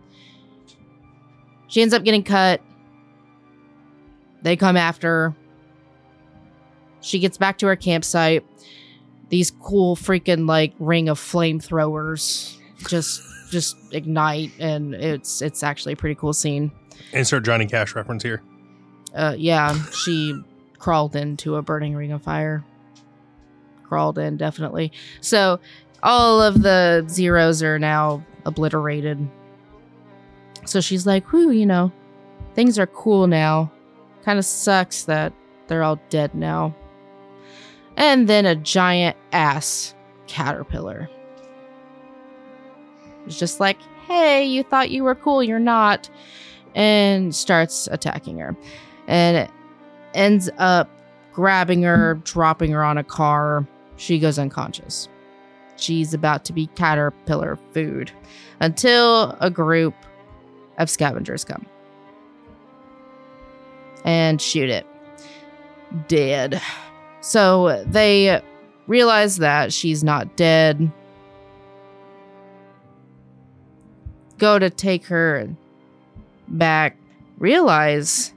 [1.67, 2.61] She ends up getting cut.
[4.41, 5.35] They come after.
[7.01, 8.45] She gets back to her campsite.
[9.29, 12.57] These cool freaking like ring of flamethrowers
[12.87, 16.71] just just ignite and it's it's actually a pretty cool scene.
[17.13, 18.41] Insert Johnny Cash reference here.
[19.13, 20.39] Uh yeah, she
[20.79, 22.63] crawled into a burning ring of fire.
[23.83, 24.91] Crawled in, definitely.
[25.21, 25.59] So
[26.03, 29.27] all of the zeros are now obliterated.
[30.65, 31.91] So she's like, whew, you know,
[32.53, 33.71] things are cool now.
[34.27, 35.31] Kind of sucks that
[35.67, 36.75] they're all dead now.
[37.95, 39.95] And then a giant ass
[40.27, 41.09] caterpillar.
[43.25, 46.09] It's just like, hey, you thought you were cool, you're not.
[46.75, 48.53] And starts attacking her.
[49.07, 49.49] And
[50.13, 50.89] ends up
[51.31, 53.65] grabbing her, dropping her on a car.
[53.95, 55.07] She goes unconscious.
[55.77, 58.11] She's about to be caterpillar food
[58.59, 59.95] until a group
[60.79, 61.65] of scavengers come
[64.05, 64.85] and shoot it.
[66.07, 66.61] Dead.
[67.21, 68.41] So they
[68.87, 70.91] realize that she's not dead.
[74.37, 75.47] Go to take her
[76.47, 76.97] back,
[77.37, 78.33] realize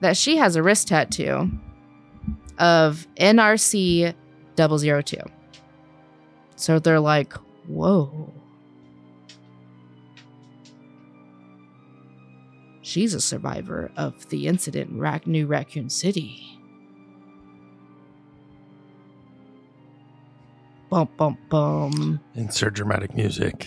[0.00, 1.50] that she has a wrist tattoo
[2.58, 4.14] of NRC
[4.56, 5.16] 002.
[6.56, 7.32] So they're like,
[7.66, 8.33] whoa.
[12.84, 16.58] She's a survivor of the incident in Rac- New Raccoon City.
[20.90, 22.20] Bum, bum, bum.
[22.34, 23.66] Insert dramatic music.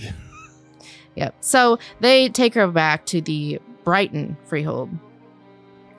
[1.15, 1.35] Yep.
[1.41, 4.91] So they take her back to the Brighton Freehold.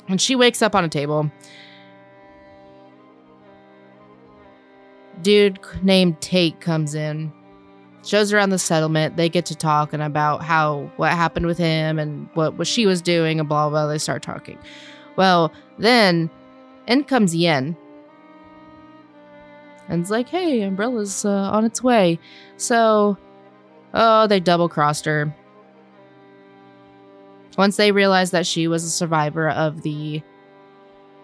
[0.07, 1.29] And she wakes up on a table.
[5.23, 7.33] Dude named Tate comes in,
[8.09, 9.17] shows around the settlement.
[9.17, 13.03] They get to talking about how what happened with him and what, what she was
[13.03, 13.87] doing and blah blah.
[13.87, 14.59] They start talking.
[15.17, 16.31] Well, then
[16.87, 17.77] in comes Yen.
[19.89, 22.19] And it's like, hey, Umbrella's uh, on its way.
[22.59, 23.17] So,
[23.95, 25.35] oh, they double crossed her.
[27.57, 30.23] Once they realized that she was a survivor of the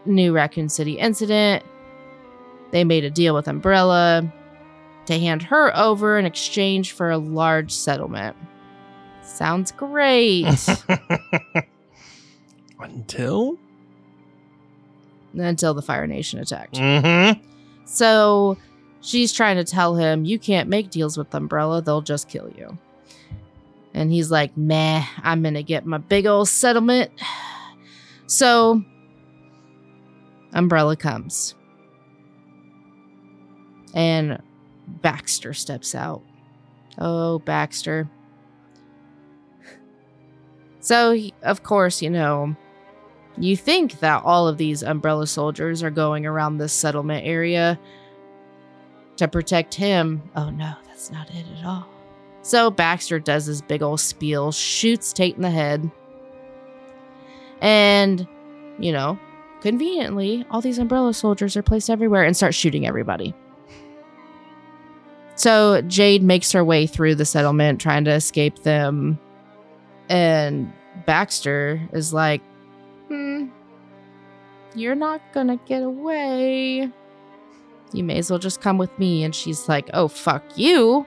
[0.07, 1.62] New Raccoon City incident,
[2.70, 4.32] they made a deal with Umbrella
[5.07, 8.37] to hand her over in exchange for a large settlement.
[9.23, 10.47] Sounds great.
[12.79, 13.59] Until?
[15.35, 16.75] Until the Fire Nation attacked.
[16.75, 17.41] Mm-hmm.
[17.85, 18.57] So
[19.01, 22.79] she's trying to tell him, You can't make deals with Umbrella, they'll just kill you.
[23.93, 27.11] And he's like, Meh, I'm gonna get my big old settlement.
[28.27, 28.83] So
[30.55, 31.55] Umbrella comes.
[33.93, 34.41] And
[35.03, 36.22] Baxter steps out.
[36.99, 38.09] Oh, Baxter.
[40.80, 42.57] So, of course, you know,
[43.36, 47.78] you think that all of these umbrella soldiers are going around this settlement area
[49.16, 50.22] to protect him.
[50.36, 51.86] Oh no, that's not it at all.
[52.42, 55.90] So Baxter does his big old spiel, shoots Tate in the head.
[57.61, 58.28] And,
[58.78, 59.18] you know,
[59.62, 63.34] conveniently, all these umbrella soldiers are placed everywhere and start shooting everybody.
[65.45, 69.18] So Jade makes her way through the settlement trying to escape them.
[70.09, 70.72] And
[71.05, 72.40] Baxter is like,
[73.09, 73.49] hmm,
[74.74, 76.90] you're not gonna get away.
[77.92, 79.22] You may as well just come with me.
[79.22, 81.05] And she's like, oh, fuck you.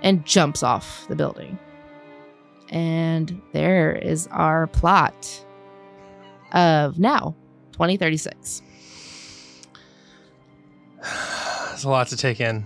[0.00, 1.58] And jumps off the building.
[2.70, 5.44] And there is our plot
[6.52, 7.34] of now,
[7.72, 8.62] 2036.
[11.02, 12.64] There's a lot to take in.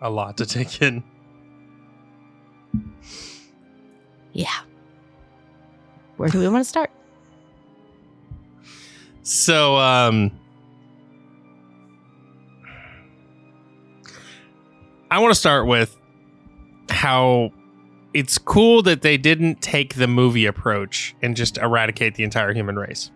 [0.00, 1.02] A lot to take in.
[4.32, 4.52] Yeah.
[6.16, 6.90] Where do we want to start?
[9.22, 10.30] So, um,
[15.10, 15.96] I want to start with
[16.90, 17.50] how
[18.12, 22.78] it's cool that they didn't take the movie approach and just eradicate the entire human
[22.78, 23.10] race.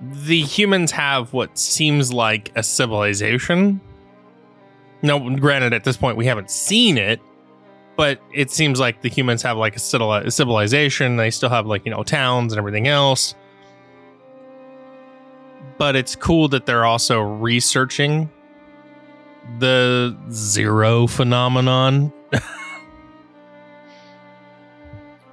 [0.00, 3.80] The humans have what seems like a civilization.
[5.02, 7.20] No, granted, at this point, we haven't seen it,
[7.96, 11.16] but it seems like the humans have like a civilization.
[11.16, 13.34] They still have like, you know, towns and everything else
[15.80, 18.30] but it's cool that they're also researching
[19.60, 22.12] the zero phenomenon.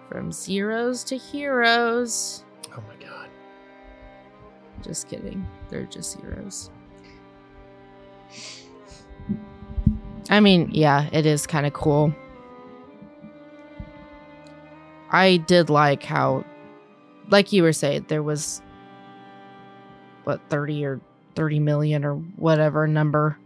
[0.10, 2.46] From zeros to heroes.
[2.72, 3.28] Oh my god.
[4.82, 5.46] Just kidding.
[5.68, 6.72] They're just zeros.
[10.30, 12.14] I mean, yeah, it is kind of cool.
[15.10, 16.44] I did like how,
[17.30, 18.62] like you were saying, there was,
[20.26, 21.02] what, 30 or
[21.36, 23.38] 30 million or whatever number.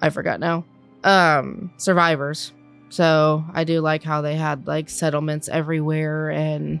[0.00, 0.64] I forgot now.
[1.02, 2.52] Um, survivors.
[2.88, 6.80] So I do like how they had like settlements everywhere and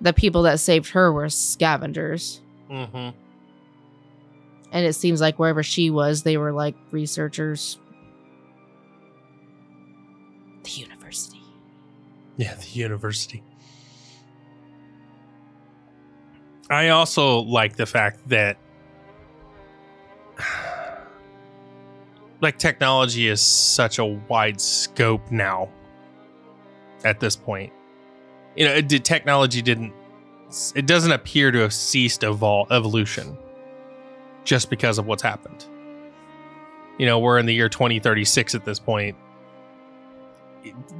[0.00, 2.40] the people that saved her were scavengers.
[2.70, 3.16] Mm-hmm.
[4.72, 7.78] And it seems like wherever she was, they were like researchers.
[10.62, 11.40] The university.
[12.36, 13.42] Yeah, the university.
[16.70, 18.56] I also like the fact that
[22.40, 25.68] like technology is such a wide scope now
[27.04, 27.72] at this point.
[28.56, 29.92] You know, it did technology didn't
[30.74, 33.36] it doesn't appear to have ceased evol- evolution
[34.44, 35.64] just because of what's happened.
[36.98, 39.16] You know, we're in the year 2036 at this point.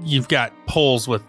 [0.02, 1.22] You've got poles with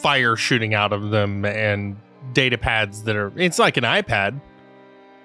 [0.00, 1.96] fire shooting out of them and
[2.32, 4.40] data pads that are it's like an iPad,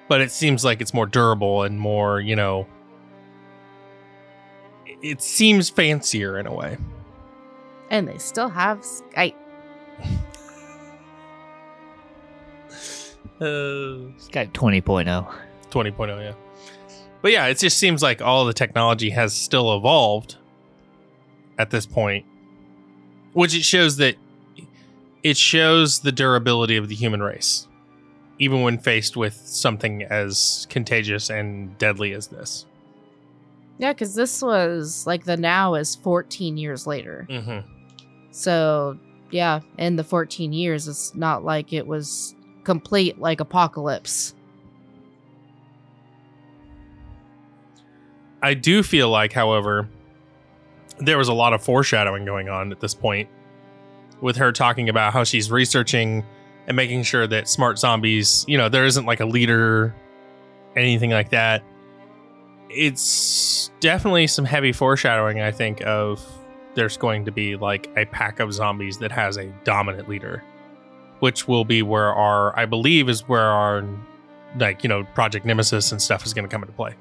[0.07, 2.68] but it seems like it's more durable and more, you know,
[5.01, 6.78] it seems fancier in a way.
[7.89, 9.36] And they still have Skype.
[13.41, 15.34] Uh, Skype 20.0.
[15.72, 16.34] 20.0, yeah.
[17.22, 20.36] But yeah, it just seems like all the technology has still evolved
[21.57, 22.26] at this point,
[23.39, 24.17] which it shows that
[25.23, 27.69] it shows the durability of the human race,
[28.37, 32.65] even when faced with something as contagious and deadly as this.
[33.77, 37.25] Yeah, because this was like the now is 14 years later.
[37.29, 37.65] Mm-hmm.
[38.31, 38.99] So
[39.31, 42.35] yeah, in the 14 years, it's not like it was
[42.65, 44.35] complete like apocalypse.
[48.41, 49.87] I do feel like, however,
[50.99, 53.29] there was a lot of foreshadowing going on at this point
[54.21, 56.25] with her talking about how she's researching
[56.67, 59.95] and making sure that smart zombies, you know, there isn't like a leader,
[60.75, 61.63] anything like that.
[62.69, 66.23] It's definitely some heavy foreshadowing, I think, of
[66.75, 70.43] there's going to be like a pack of zombies that has a dominant leader,
[71.19, 73.83] which will be where our, I believe, is where our,
[74.57, 76.93] like, you know, Project Nemesis and stuff is going to come into play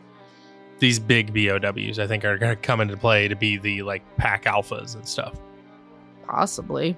[0.79, 4.03] these big BOWs, I think, are going to come into play to be the like
[4.17, 5.35] pack alphas and stuff.
[6.27, 6.97] Possibly.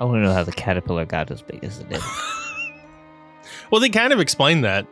[0.00, 2.00] I want to know how the caterpillar got as big as it did.
[3.70, 4.86] well, they kind of explained that.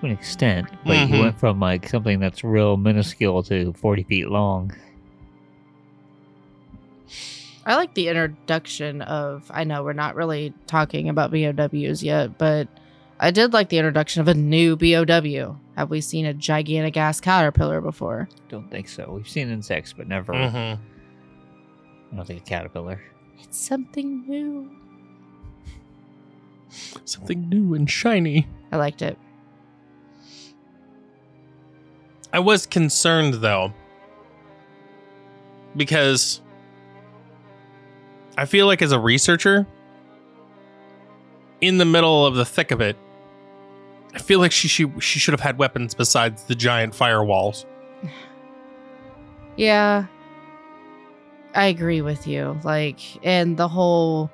[0.00, 1.08] to an extent, but Mhm.
[1.10, 4.72] you went from like something that's real minuscule to 40 feet long.
[7.64, 9.50] I like the introduction of.
[9.50, 12.68] I know we're not really talking about BOWs yet, but
[13.20, 15.56] I did like the introduction of a new BOW.
[15.76, 18.28] Have we seen a gigantic ass caterpillar before?
[18.48, 19.10] Don't think so.
[19.12, 20.34] We've seen insects, but never.
[20.34, 20.82] Mm-hmm.
[22.12, 23.00] I don't think a caterpillar.
[23.42, 24.70] It's something new.
[27.04, 28.46] Something new and shiny.
[28.70, 29.16] I liked it.
[32.34, 33.72] I was concerned though,
[35.76, 36.41] because
[38.36, 39.66] I feel like as a researcher,
[41.60, 42.96] in the middle of the thick of it,
[44.14, 47.64] I feel like she she, she should have had weapons besides the giant firewalls.
[49.56, 50.06] Yeah.
[51.54, 52.58] I agree with you.
[52.64, 54.30] Like, and the whole.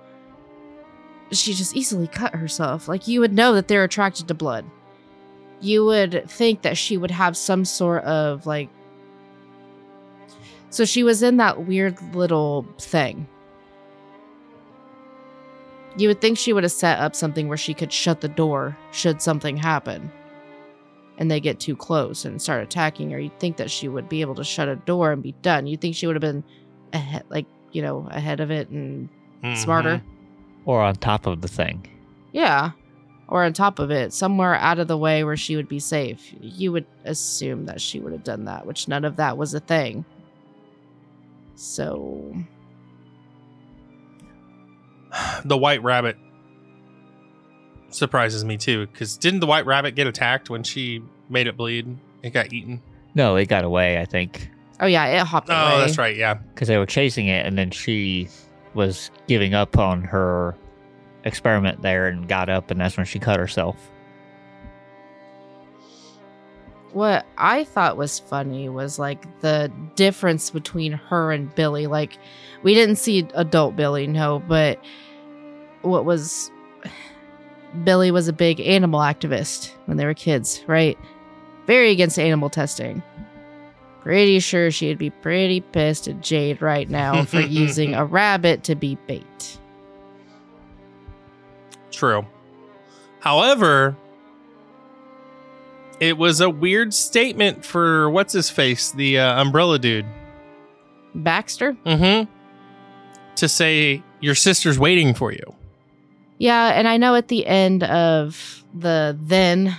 [1.30, 2.88] She just easily cut herself.
[2.88, 4.64] Like, you would know that they're attracted to blood.
[5.60, 8.70] You would think that she would have some sort of, like.
[10.70, 13.26] So she was in that weird little thing.
[15.98, 18.76] You would think she would have set up something where she could shut the door
[18.92, 20.10] should something happen
[21.18, 24.20] and they get too close and start attacking her, you'd think that she would be
[24.20, 25.66] able to shut a door and be done.
[25.66, 26.44] You'd think she would have been
[26.92, 29.08] ahead, like you know, ahead of it and
[29.42, 29.54] mm-hmm.
[29.56, 30.00] smarter.
[30.64, 31.86] Or on top of the thing.
[32.32, 32.70] Yeah,
[33.26, 36.32] or on top of it, somewhere out of the way where she would be safe.
[36.40, 39.60] You would assume that she would have done that, which none of that was a
[39.60, 40.04] thing.
[41.56, 42.32] So
[45.44, 46.16] The white rabbit
[47.90, 51.96] surprises me too, because didn't the white rabbit get attacked when she made it bleed?
[52.22, 52.82] It got eaten.
[53.14, 54.50] No, it got away, I think.
[54.80, 55.80] Oh yeah, it hopped Oh, away.
[55.80, 56.14] that's right.
[56.16, 56.34] Yeah.
[56.34, 58.28] Because they were chasing it, and then she
[58.74, 60.54] was giving up on her
[61.24, 63.76] experiment there and got up, and that's when she cut herself.
[66.92, 71.86] What I thought was funny was like the difference between her and Billie.
[71.86, 72.18] Like,
[72.62, 74.82] we didn't see adult Billie, no, but
[75.82, 76.50] what was
[77.84, 80.98] Billie was a big animal activist when they were kids, right?
[81.66, 83.02] Very against animal testing.
[84.02, 88.74] Pretty sure she'd be pretty pissed at Jade right now for using a rabbit to
[88.74, 89.58] be bait.
[91.90, 92.24] True.
[93.20, 93.96] However,
[96.00, 100.06] it was a weird statement for what's his face, the uh, umbrella dude.
[101.14, 101.76] Baxter?
[101.84, 102.30] Mm-hmm.
[103.36, 105.54] To say your sister's waiting for you.
[106.38, 109.76] Yeah, and I know at the end of the then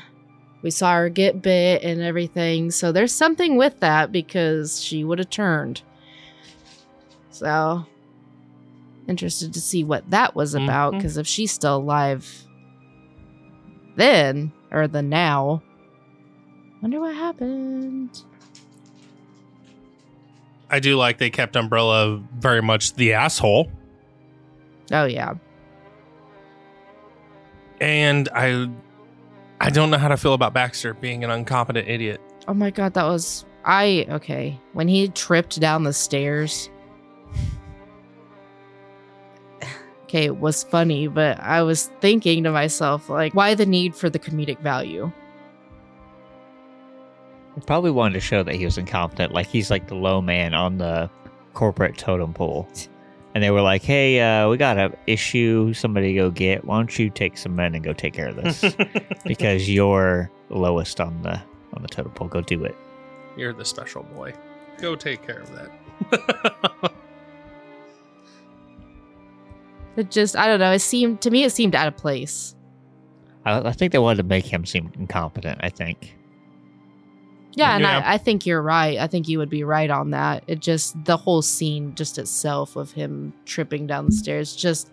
[0.62, 2.72] we saw her get bit and everything.
[2.72, 5.82] So there's something with that because she would have turned.
[7.32, 7.86] So
[9.08, 12.46] interested to see what that was about because if she's still alive
[13.96, 15.64] then or the now,
[16.82, 18.22] wonder what happened.
[20.70, 23.72] I do like they kept Umbrella very much the asshole.
[24.92, 25.34] Oh yeah.
[27.82, 28.70] And I
[29.60, 32.22] I don't know how to feel about Baxter being an incompetent idiot.
[32.48, 34.60] Oh my god, that was I okay.
[34.74, 36.70] When he tripped down the stairs.
[40.04, 44.10] Okay, it was funny, but I was thinking to myself, like, why the need for
[44.10, 45.12] the comedic value?
[47.56, 50.54] They probably wanted to show that he was incompetent, like he's like the low man
[50.54, 51.10] on the
[51.54, 52.68] corporate totem pole.
[53.36, 55.74] And they were like, "Hey, uh, we got an issue.
[55.74, 56.66] Somebody go get.
[56.66, 58.64] Why don't you take some men and go take care of this?
[59.26, 61.34] because you're the lowest on the
[61.74, 62.28] on the totem pole.
[62.28, 62.76] Go do it."
[63.38, 64.34] You're the special boy.
[64.80, 66.92] Go take care of that.
[70.00, 70.72] It just, I don't know.
[70.72, 72.56] It seemed to me, it seemed out of place.
[73.46, 75.60] I, I think they wanted to make him seem incompetent.
[75.62, 76.16] I think.
[77.56, 78.02] Yeah, and Yeah.
[78.06, 78.98] I, I think you're right.
[78.98, 80.44] I think you would be right on that.
[80.48, 84.90] It just the whole scene, just itself, of him tripping down the stairs, just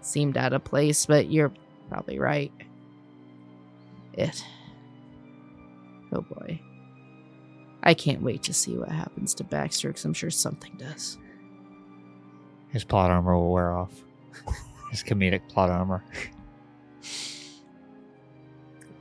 [0.00, 1.06] seemed out of place.
[1.06, 1.52] But you're
[1.88, 2.52] probably right.
[4.12, 4.44] It.
[6.12, 6.60] Oh boy.
[7.82, 11.18] I can't wait to see what happens to Baxter because I'm sure something does.
[12.68, 13.92] His plot armor will wear off.
[14.90, 16.02] His comedic plot armor.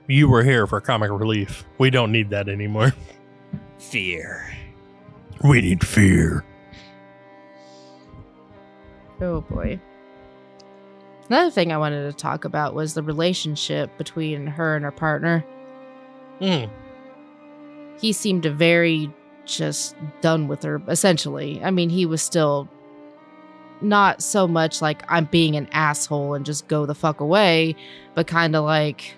[0.07, 1.65] You were here for comic relief.
[1.77, 2.93] We don't need that anymore.
[3.77, 4.53] Fear.
[5.43, 6.43] We need fear.
[9.21, 9.79] Oh boy.
[11.29, 15.45] Another thing I wanted to talk about was the relationship between her and her partner.
[16.41, 16.69] Mm.
[18.01, 19.09] he seemed very
[19.45, 22.67] just done with her essentially i mean he was still
[23.81, 27.75] not so much like i'm being an asshole and just go the fuck away
[28.15, 29.13] but kind of like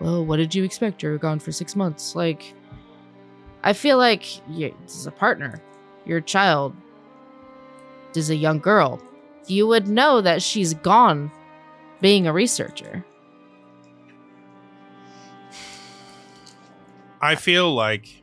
[0.00, 2.54] well what did you expect you're gone for six months like
[3.62, 5.60] i feel like you, this is a partner
[6.04, 6.74] your child
[8.14, 9.02] is a young girl
[9.46, 11.30] you would know that she's gone
[12.00, 13.04] being a researcher
[17.20, 18.22] I feel like.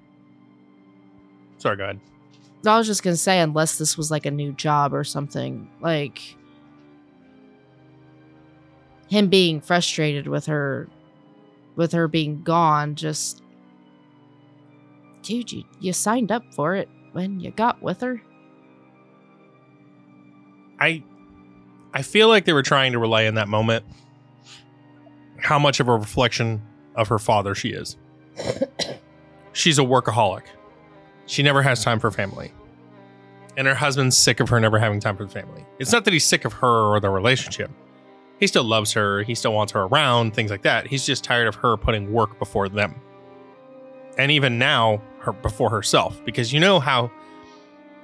[1.57, 1.99] Sorry, go ahead.
[2.65, 6.38] I was just gonna say, unless this was like a new job or something, like
[9.09, 10.88] him being frustrated with her,
[11.76, 13.41] with her being gone, just
[15.21, 18.21] dude, you you signed up for it when you got with her.
[20.80, 21.03] I
[21.93, 23.86] I feel like they were trying to relay in that moment
[25.39, 26.61] how much of a reflection
[26.95, 27.97] of her father she is.
[29.53, 30.43] She's a workaholic.
[31.26, 32.51] She never has time for family.
[33.55, 35.65] And her husband's sick of her never having time for the family.
[35.80, 37.69] It's not that he's sick of her or the relationship.
[38.40, 40.88] He still loves her, he still wants her around, things like that.
[40.88, 43.00] He's just tired of her putting work before them.
[44.18, 46.24] And even now, her before herself.
[46.26, 47.12] Because you know how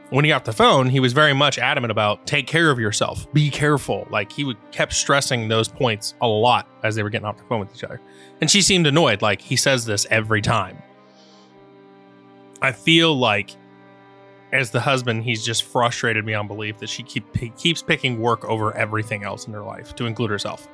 [0.09, 3.31] when he got the phone, he was very much adamant about take care of yourself,
[3.33, 4.07] be careful.
[4.09, 7.43] Like he would kept stressing those points a lot as they were getting off the
[7.43, 8.01] phone with each other.
[8.41, 10.81] And she seemed annoyed, like he says this every time.
[12.61, 13.55] I feel like
[14.51, 17.25] as the husband, he's just frustrated beyond belief that she keep,
[17.57, 20.67] keeps picking work over everything else in her life, to include herself.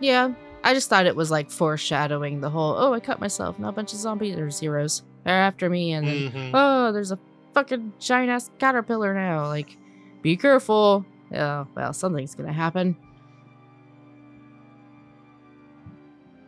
[0.00, 2.76] Yeah, I just thought it was like foreshadowing the whole.
[2.76, 3.58] Oh, I cut myself.
[3.58, 6.50] Now a bunch of zombies or zeros are after me, and then Mhm.
[6.54, 7.18] oh, there's a
[7.54, 9.46] fucking giant ass caterpillar now.
[9.46, 9.76] Like,
[10.22, 11.04] be careful.
[11.32, 12.96] Yeah, well, something's gonna happen.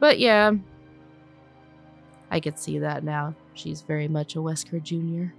[0.00, 0.52] But yeah,
[2.30, 3.34] I could see that now.
[3.58, 5.32] She's very much a Wesker Jr.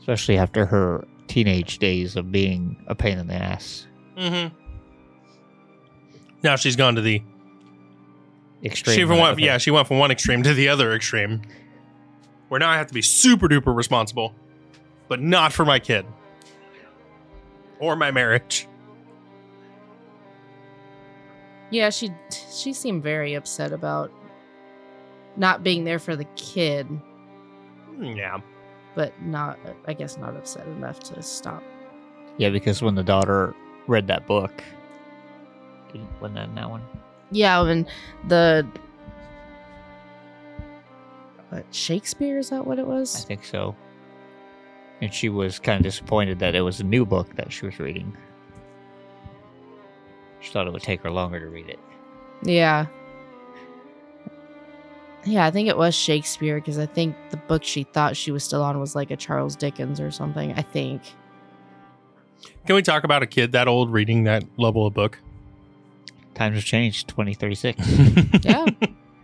[0.00, 3.86] Especially after her teenage days of being a pain in the ass.
[4.16, 4.54] Mm-hmm.
[6.42, 7.22] Now she's gone to the
[8.64, 8.96] Extreme.
[8.96, 9.44] she from right, one, okay.
[9.44, 11.42] yeah, she went from one extreme to the other extreme.
[12.48, 14.34] Where now I have to be super duper responsible,
[15.08, 16.06] but not for my kid
[17.80, 18.68] or my marriage.
[21.70, 22.10] Yeah, she
[22.54, 24.12] she seemed very upset about
[25.36, 26.86] not being there for the kid,
[27.94, 28.38] Hmm, yeah,
[28.94, 31.62] but not I guess not upset enough to stop.
[32.38, 33.54] Yeah, because when the daughter
[33.86, 34.62] read that book,
[35.92, 36.82] did wasn't that in that one?
[37.30, 37.88] Yeah, and
[38.28, 38.66] the
[41.50, 43.24] what, Shakespeare is that what it was?
[43.24, 43.76] I think so.
[45.00, 47.78] And she was kind of disappointed that it was a new book that she was
[47.78, 48.16] reading.
[50.40, 51.78] She thought it would take her longer to read it.
[52.42, 52.86] Yeah.
[55.24, 58.42] Yeah, I think it was Shakespeare because I think the book she thought she was
[58.42, 60.52] still on was like a Charles Dickens or something.
[60.54, 61.02] I think.
[62.66, 65.18] can we talk about a kid that old reading that level of book?
[66.34, 67.08] Times have changed.
[67.08, 67.78] Twenty thirty six.
[68.42, 68.66] Yeah.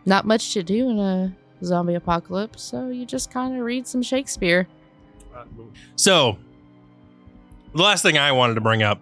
[0.06, 4.02] Not much to do in a zombie apocalypse, so you just kind of read some
[4.02, 4.68] Shakespeare.
[5.96, 6.38] So,
[7.74, 9.00] the last thing I wanted to bring up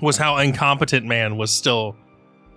[0.00, 1.96] was how incompetent man was still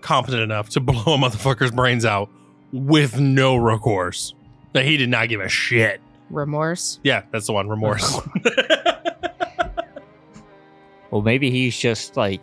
[0.01, 2.29] competent enough to blow a motherfucker's brains out
[2.75, 4.33] with no recourse.
[4.73, 6.01] That he did not give a shit.
[6.29, 6.99] Remorse.
[7.03, 7.69] Yeah, that's the one.
[7.69, 8.19] Remorse.
[11.11, 12.41] Well, maybe he's just like,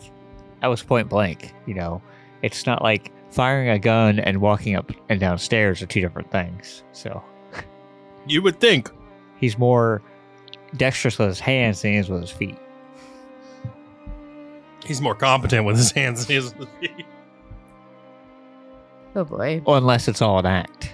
[0.62, 1.52] that was point blank.
[1.66, 2.00] You know,
[2.40, 6.82] it's not like firing a gun and walking up and downstairs are two different things.
[6.92, 7.22] So
[8.26, 8.90] you would think.
[9.36, 10.00] he's more
[10.78, 12.56] dexterous with his hands than he is with his feet.
[14.86, 17.06] He's more competent with his hands than he is with his feet.
[19.14, 19.62] Oh boy.
[19.66, 20.90] Well, unless it's all an act.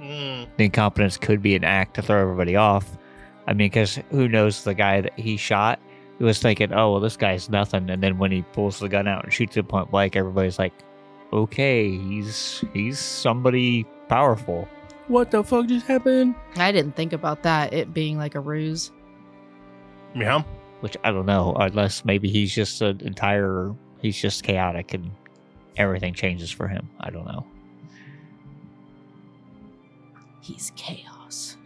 [0.00, 0.48] Mm.
[0.56, 2.96] The incompetence could be an act to throw everybody off.
[3.46, 5.80] I mean, because who knows the guy that he shot?
[6.18, 7.90] He was thinking, oh, well, this guy's nothing.
[7.90, 10.72] And then when he pulls the gun out and shoots it point blank, everybody's like,
[11.32, 14.68] okay, he's he's somebody powerful.
[15.08, 16.34] What the fuck just happened?
[16.56, 18.90] I didn't think about that, it being like a ruse.
[20.14, 20.42] Yeah.
[20.80, 23.74] Which I don't know, unless maybe he's just an entire.
[24.00, 25.10] He's just chaotic and
[25.76, 26.88] everything changes for him.
[27.00, 27.46] I don't know.
[30.40, 31.56] He's chaos.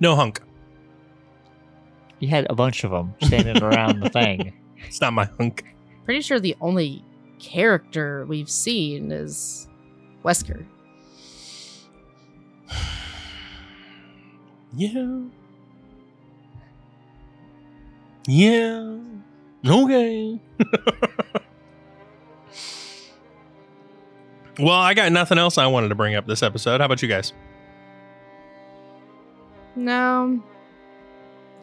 [0.00, 0.40] No hunk.
[2.18, 4.52] He had a bunch of them standing around the thing.
[4.86, 5.64] It's not my hunk.
[6.04, 7.02] Pretty sure the only
[7.38, 9.68] character we've seen is
[10.24, 10.64] Wesker.
[14.76, 15.20] Yeah.
[18.26, 18.98] Yeah.
[19.64, 20.40] Okay.
[24.58, 26.80] well, I got nothing else I wanted to bring up this episode.
[26.80, 27.32] How about you guys?
[29.76, 30.42] No.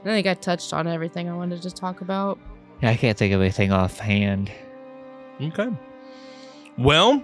[0.02, 2.40] I think I touched on everything I wanted to talk about.
[2.82, 4.52] Yeah, I can't think of anything offhand.
[5.40, 5.70] Okay.
[6.78, 7.24] Well,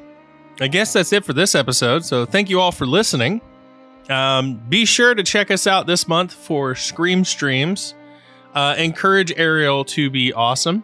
[0.61, 2.05] I guess that's it for this episode.
[2.05, 3.41] So thank you all for listening.
[4.09, 7.93] Um, be sure to check us out this month for Scream Streams.
[8.53, 10.83] Uh, encourage Ariel to be awesome.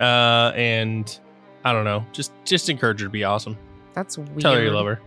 [0.00, 1.18] Uh, and
[1.64, 3.56] I don't know, just just encourage her to be awesome.
[3.94, 4.40] That's weird.
[4.40, 5.00] Tell her you love her.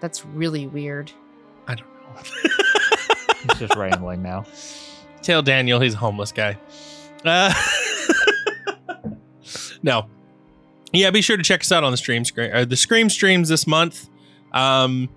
[0.00, 1.12] That's really weird.
[1.66, 2.22] I don't know.
[3.42, 4.44] He's just rambling now.
[5.22, 6.56] Tell Daniel he's a homeless guy.
[7.24, 7.52] Uh,
[9.82, 10.06] no.
[10.92, 12.50] Yeah, be sure to check us out on the stream screen.
[12.52, 14.08] Uh, the Scream streams this month.
[14.52, 15.08] Um,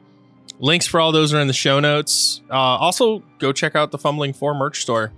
[0.59, 2.41] links for all those are in the show notes.
[2.49, 5.13] Uh, also, go check out the Fumbling Four merch store.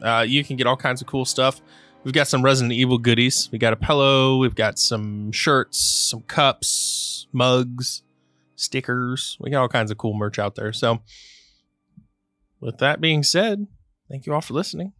[0.00, 1.60] Uh, you can get all kinds of cool stuff.
[2.02, 3.48] We've got some Resident Evil goodies.
[3.52, 4.38] We got a pillow.
[4.38, 8.02] We've got some shirts, some cups, mugs,
[8.56, 9.36] stickers.
[9.38, 10.72] We got all kinds of cool merch out there.
[10.72, 11.00] So,
[12.60, 13.66] with that being said,
[14.08, 14.92] thank you all for listening.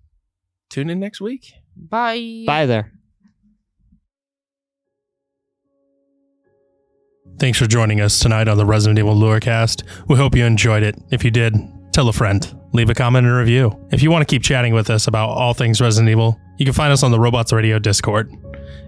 [0.68, 1.52] Tune in next week.
[1.74, 2.44] Bye.
[2.46, 2.92] Bye there.
[7.38, 9.84] Thanks for joining us tonight on the Resident Evil Lorecast.
[10.06, 10.96] We hope you enjoyed it.
[11.10, 11.54] If you did,
[11.92, 12.56] tell a friend.
[12.72, 13.76] Leave a comment and review.
[13.90, 16.74] If you want to keep chatting with us about all things Resident Evil, you can
[16.74, 18.32] find us on the Robots Radio Discord.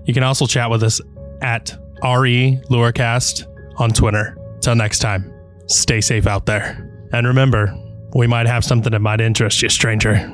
[0.05, 1.01] You can also chat with us
[1.41, 3.47] at RE Lorecast
[3.79, 4.37] on Twitter.
[4.61, 5.33] Till next time,
[5.67, 7.09] stay safe out there.
[7.13, 7.75] And remember,
[8.15, 10.33] we might have something that might interest you, stranger.